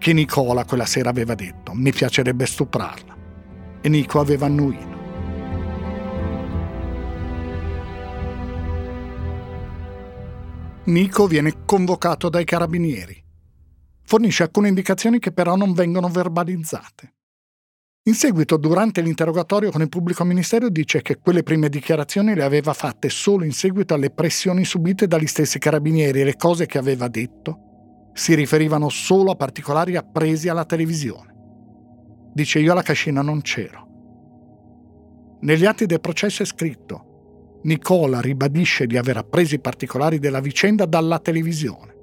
che 0.00 0.14
Nicola 0.14 0.64
quella 0.64 0.86
sera 0.86 1.10
aveva 1.10 1.34
detto 1.34 1.72
mi 1.74 1.92
piacerebbe 1.92 2.46
stuprarla 2.46 3.14
e 3.82 3.88
Nico 3.90 4.18
aveva 4.18 4.46
annuito. 4.46 4.99
Nico 10.90 11.28
viene 11.28 11.64
convocato 11.64 12.28
dai 12.28 12.44
carabinieri. 12.44 13.22
Fornisce 14.02 14.42
alcune 14.42 14.66
indicazioni 14.66 15.20
che 15.20 15.30
però 15.30 15.54
non 15.54 15.72
vengono 15.72 16.08
verbalizzate. 16.08 17.14
In 18.08 18.14
seguito, 18.14 18.56
durante 18.56 19.00
l'interrogatorio 19.00 19.70
con 19.70 19.82
il 19.82 19.88
pubblico 19.88 20.24
ministero, 20.24 20.68
dice 20.68 21.00
che 21.00 21.18
quelle 21.18 21.44
prime 21.44 21.68
dichiarazioni 21.68 22.34
le 22.34 22.42
aveva 22.42 22.72
fatte 22.72 23.08
solo 23.08 23.44
in 23.44 23.52
seguito 23.52 23.94
alle 23.94 24.10
pressioni 24.10 24.64
subite 24.64 25.06
dagli 25.06 25.28
stessi 25.28 25.60
carabinieri 25.60 26.22
e 26.22 26.24
le 26.24 26.36
cose 26.36 26.66
che 26.66 26.78
aveva 26.78 27.06
detto 27.06 28.10
si 28.12 28.34
riferivano 28.34 28.88
solo 28.88 29.30
a 29.30 29.36
particolari 29.36 29.94
appresi 29.94 30.48
alla 30.48 30.64
televisione. 30.64 31.32
Dice 32.34 32.58
io 32.58 32.72
alla 32.72 32.82
cascina 32.82 33.22
non 33.22 33.42
c'ero. 33.42 33.86
Negli 35.42 35.66
atti 35.66 35.86
del 35.86 36.00
processo 36.00 36.42
è 36.42 36.46
scritto 36.46 37.09
Nicola 37.62 38.20
ribadisce 38.20 38.86
di 38.86 38.96
aver 38.96 39.18
appreso 39.18 39.54
i 39.54 39.60
particolari 39.60 40.18
della 40.18 40.40
vicenda 40.40 40.86
dalla 40.86 41.18
televisione 41.18 41.94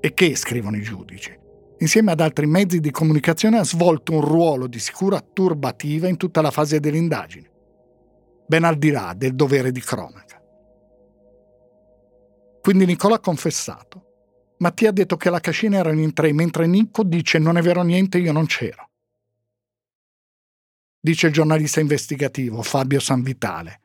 e 0.00 0.14
che, 0.14 0.36
scrivono 0.36 0.76
i 0.76 0.82
giudici, 0.82 1.36
insieme 1.78 2.12
ad 2.12 2.20
altri 2.20 2.46
mezzi 2.46 2.80
di 2.80 2.90
comunicazione 2.90 3.58
ha 3.58 3.64
svolto 3.64 4.12
un 4.12 4.20
ruolo 4.20 4.66
di 4.66 4.78
sicura 4.78 5.20
turbativa 5.20 6.08
in 6.08 6.16
tutta 6.16 6.40
la 6.40 6.50
fase 6.50 6.80
delle 6.80 6.98
indagini, 6.98 7.48
ben 8.46 8.64
al 8.64 8.76
di 8.76 8.90
là 8.90 9.14
del 9.16 9.34
dovere 9.34 9.72
di 9.72 9.80
cronaca. 9.80 10.40
Quindi 12.60 12.86
Nicola 12.86 13.16
ha 13.16 13.20
confessato 13.20 14.10
Mattia 14.62 14.90
ha 14.90 14.92
detto 14.92 15.16
che 15.16 15.28
la 15.28 15.40
cascina 15.40 15.78
erano 15.78 16.00
in 16.00 16.12
tre, 16.12 16.32
mentre 16.32 16.68
Nico 16.68 17.02
dice 17.02 17.40
non 17.40 17.56
è 17.56 17.62
vero 17.62 17.82
niente, 17.82 18.18
io 18.18 18.30
non 18.30 18.46
c'ero. 18.46 18.90
Dice 21.00 21.26
il 21.26 21.32
giornalista 21.32 21.80
investigativo 21.80 22.62
Fabio 22.62 23.00
Sanvitale. 23.00 23.80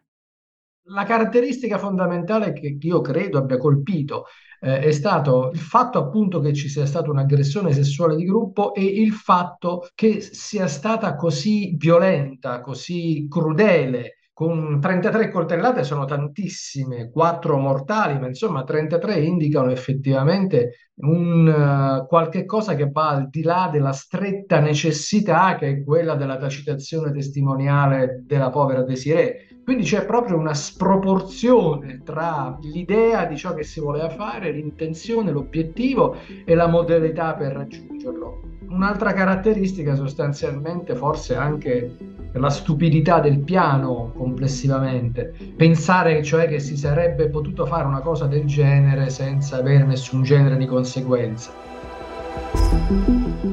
La 0.89 1.03
caratteristica 1.03 1.77
fondamentale 1.77 2.53
che 2.53 2.77
io 2.79 3.01
credo 3.01 3.38
abbia 3.38 3.57
colpito 3.57 4.25
eh, 4.61 4.79
è 4.79 4.91
stato 4.91 5.51
il 5.53 5.59
fatto 5.59 5.97
appunto 5.97 6.39
che 6.39 6.53
ci 6.53 6.69
sia 6.69 6.85
stata 6.85 7.09
un'aggressione 7.09 7.73
sessuale 7.73 8.15
di 8.15 8.23
gruppo 8.23 8.73
e 8.73 8.83
il 8.85 9.11
fatto 9.11 9.89
che 9.93 10.21
sia 10.21 10.67
stata 10.67 11.15
così 11.15 11.75
violenta, 11.77 12.61
così 12.61 13.27
crudele 13.29 14.16
con 14.38 14.79
33 14.79 15.31
coltellate 15.31 15.83
sono 15.83 16.05
tantissime, 16.05 17.09
4 17.09 17.57
mortali, 17.57 18.19
ma 18.19 18.27
insomma 18.27 18.63
33 18.63 19.15
indicano 19.15 19.71
effettivamente 19.71 20.91
un 20.97 21.47
uh, 21.47 22.05
qualche 22.05 22.45
cosa 22.45 22.75
che 22.75 22.88
va 22.91 23.09
al 23.09 23.29
di 23.29 23.41
là 23.41 23.67
della 23.71 23.93
stretta 23.93 24.59
necessità 24.59 25.55
che 25.55 25.67
è 25.69 25.83
quella 25.83 26.13
della 26.13 26.38
tacitazione 26.38 27.11
testimoniale 27.11 28.21
della 28.27 28.51
povera 28.51 28.83
Desiree. 28.83 29.47
Quindi 29.63 29.85
c'è 29.85 30.05
proprio 30.05 30.38
una 30.38 30.53
sproporzione 30.53 32.03
tra 32.05 32.59
l'idea 32.61 33.25
di 33.25 33.38
ciò 33.38 33.55
che 33.55 33.63
si 33.63 33.79
voleva 33.79 34.09
fare, 34.09 34.51
l'intenzione, 34.51 35.31
l'obiettivo 35.31 36.15
e 36.45 36.53
la 36.53 36.67
modalità 36.67 37.33
per 37.33 37.53
raggiungerlo. 37.53 38.57
Un'altra 38.70 39.13
caratteristica 39.13 39.95
sostanzialmente 39.95 40.93
forse 40.93 41.36
anche 41.36 41.95
la 42.34 42.49
stupidità 42.49 43.20
del 43.20 43.39
piano 43.39 44.11
complessivamente. 44.15 45.34
Pensare 45.55 46.22
cioè 46.22 46.47
che 46.47 46.59
si 46.59 46.76
sarebbe 46.76 47.30
potuto 47.30 47.65
fare 47.65 47.86
una 47.86 48.01
cosa 48.01 48.26
del 48.26 48.45
genere 48.45 49.09
senza 49.09 49.57
avere 49.57 49.86
nessun 49.86 50.24
genere 50.24 50.57
di 50.57 50.65
conseguenze. 50.65 51.49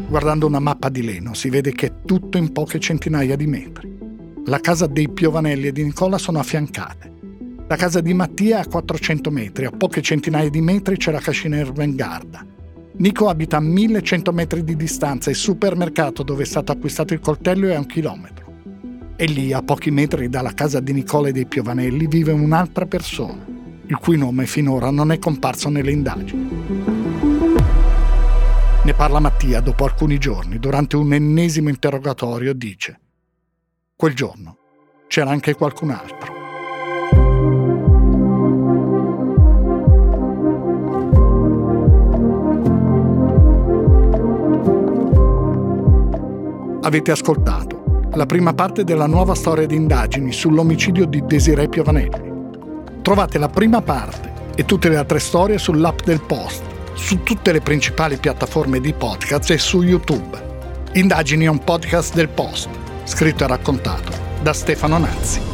Guardando 0.09 0.47
una 0.47 0.59
mappa 0.59 0.89
di 0.89 1.03
Leno 1.05 1.33
si 1.35 1.49
vede 1.49 1.73
che 1.73 1.87
è 1.87 1.93
tutto 2.05 2.37
in 2.37 2.53
poche 2.53 2.81
centinaia 2.81 3.37
di 3.37 3.47
metri. 3.47 3.97
La 4.47 4.59
casa 4.59 4.87
dei 4.87 5.09
Piovanelli 5.09 5.69
e 5.69 5.73
di 5.73 5.85
Nicola 5.85 6.19
sono 6.19 6.41
affiancate. 6.41 7.13
La 7.67 7.77
casa 7.77 8.01
di 8.01 8.13
Mattia 8.13 8.59
è 8.59 8.61
a 8.61 8.67
400 8.67 9.31
metri, 9.31 9.65
a 9.65 9.71
poche 9.71 10.03
centinaia 10.03 10.51
di 10.51 10.61
metri 10.61 10.97
c'è 10.97 11.13
la 11.13 11.21
cascina 11.21 11.57
Ervengarda. 11.57 12.54
Nico 12.97 13.29
abita 13.29 13.57
a 13.57 13.61
1100 13.61 14.33
metri 14.33 14.63
di 14.63 14.77
distanza 14.77 15.29
e 15.29 15.33
il 15.33 15.39
supermercato 15.39 16.23
dove 16.23 16.45
è 16.45 16.47
stato 16.47 16.71
acquistato 16.71 17.13
il 17.13 17.19
coltello 17.19 17.69
è 17.69 17.75
a 17.75 17.79
un 17.79 17.87
chilometro. 17.87 18.53
E 19.17 19.27
lì, 19.27 19.53
a 19.53 19.63
pochi 19.63 19.91
metri 19.91 20.29
dalla 20.29 20.55
casa 20.55 20.79
di 20.79 20.93
Nicola 20.93 21.29
e 21.29 21.33
dei 21.33 21.47
Piovanelli, 21.47 22.07
vive 22.07 22.31
un'altra 22.31 22.87
persona, 22.87 23.45
il 23.87 23.97
cui 23.99 24.17
nome 24.17 24.47
finora 24.47 24.91
non 24.91 25.11
è 25.11 25.19
comparso 25.19 25.69
nelle 25.69 25.91
indagini. 25.91 26.49
Ne 28.85 28.95
parla 28.95 29.19
Mattia 29.19 29.61
dopo 29.61 29.85
alcuni 29.85 30.19
giorni, 30.19 30.61
durante 30.61 30.95
un 30.95 31.13
ennesimo 31.13 31.71
interrogatorio, 31.71 32.53
dice 32.53 33.01
Quel 33.97 34.15
giorno 34.15 34.59
c'era 35.09 35.31
anche 35.31 35.55
qualcun 35.55 35.91
altro. 35.91 36.44
Avete 46.85 47.13
ascoltato 47.13 48.11
la 48.13 48.27
prima 48.27 48.53
parte 48.53 48.85
della 48.85 49.07
nuova 49.07 49.35
storia 49.35 49.67
di 49.67 49.75
indagini 49.75 50.33
sull'omicidio 50.33 51.07
di 51.07 51.25
Desiree 51.25 51.67
Piovanelli. 51.67 52.33
Trovate 53.01 53.39
la 53.39 53.49
prima 53.49 53.81
parte 53.81 54.31
e 54.55 54.67
tutte 54.67 54.91
le 54.91 54.97
altre 54.97 55.19
storie 55.19 55.57
sull'app 55.57 56.01
del 56.05 56.21
Post, 56.21 56.63
su 56.93 57.23
tutte 57.23 57.53
le 57.53 57.63
principali 57.63 58.19
piattaforme 58.19 58.81
di 58.81 58.93
podcast 58.93 59.51
e 59.51 59.59
su 59.59 59.81
YouTube. 59.81 60.39
Indagini 60.93 61.47
è 61.47 61.49
un 61.49 61.65
podcast 61.65 62.15
del 62.15 62.29
Post, 62.29 62.69
scritto 63.05 63.45
e 63.45 63.47
raccontato 63.47 64.13
da 64.43 64.53
Stefano 64.53 64.99
Nazzi. 64.99 65.54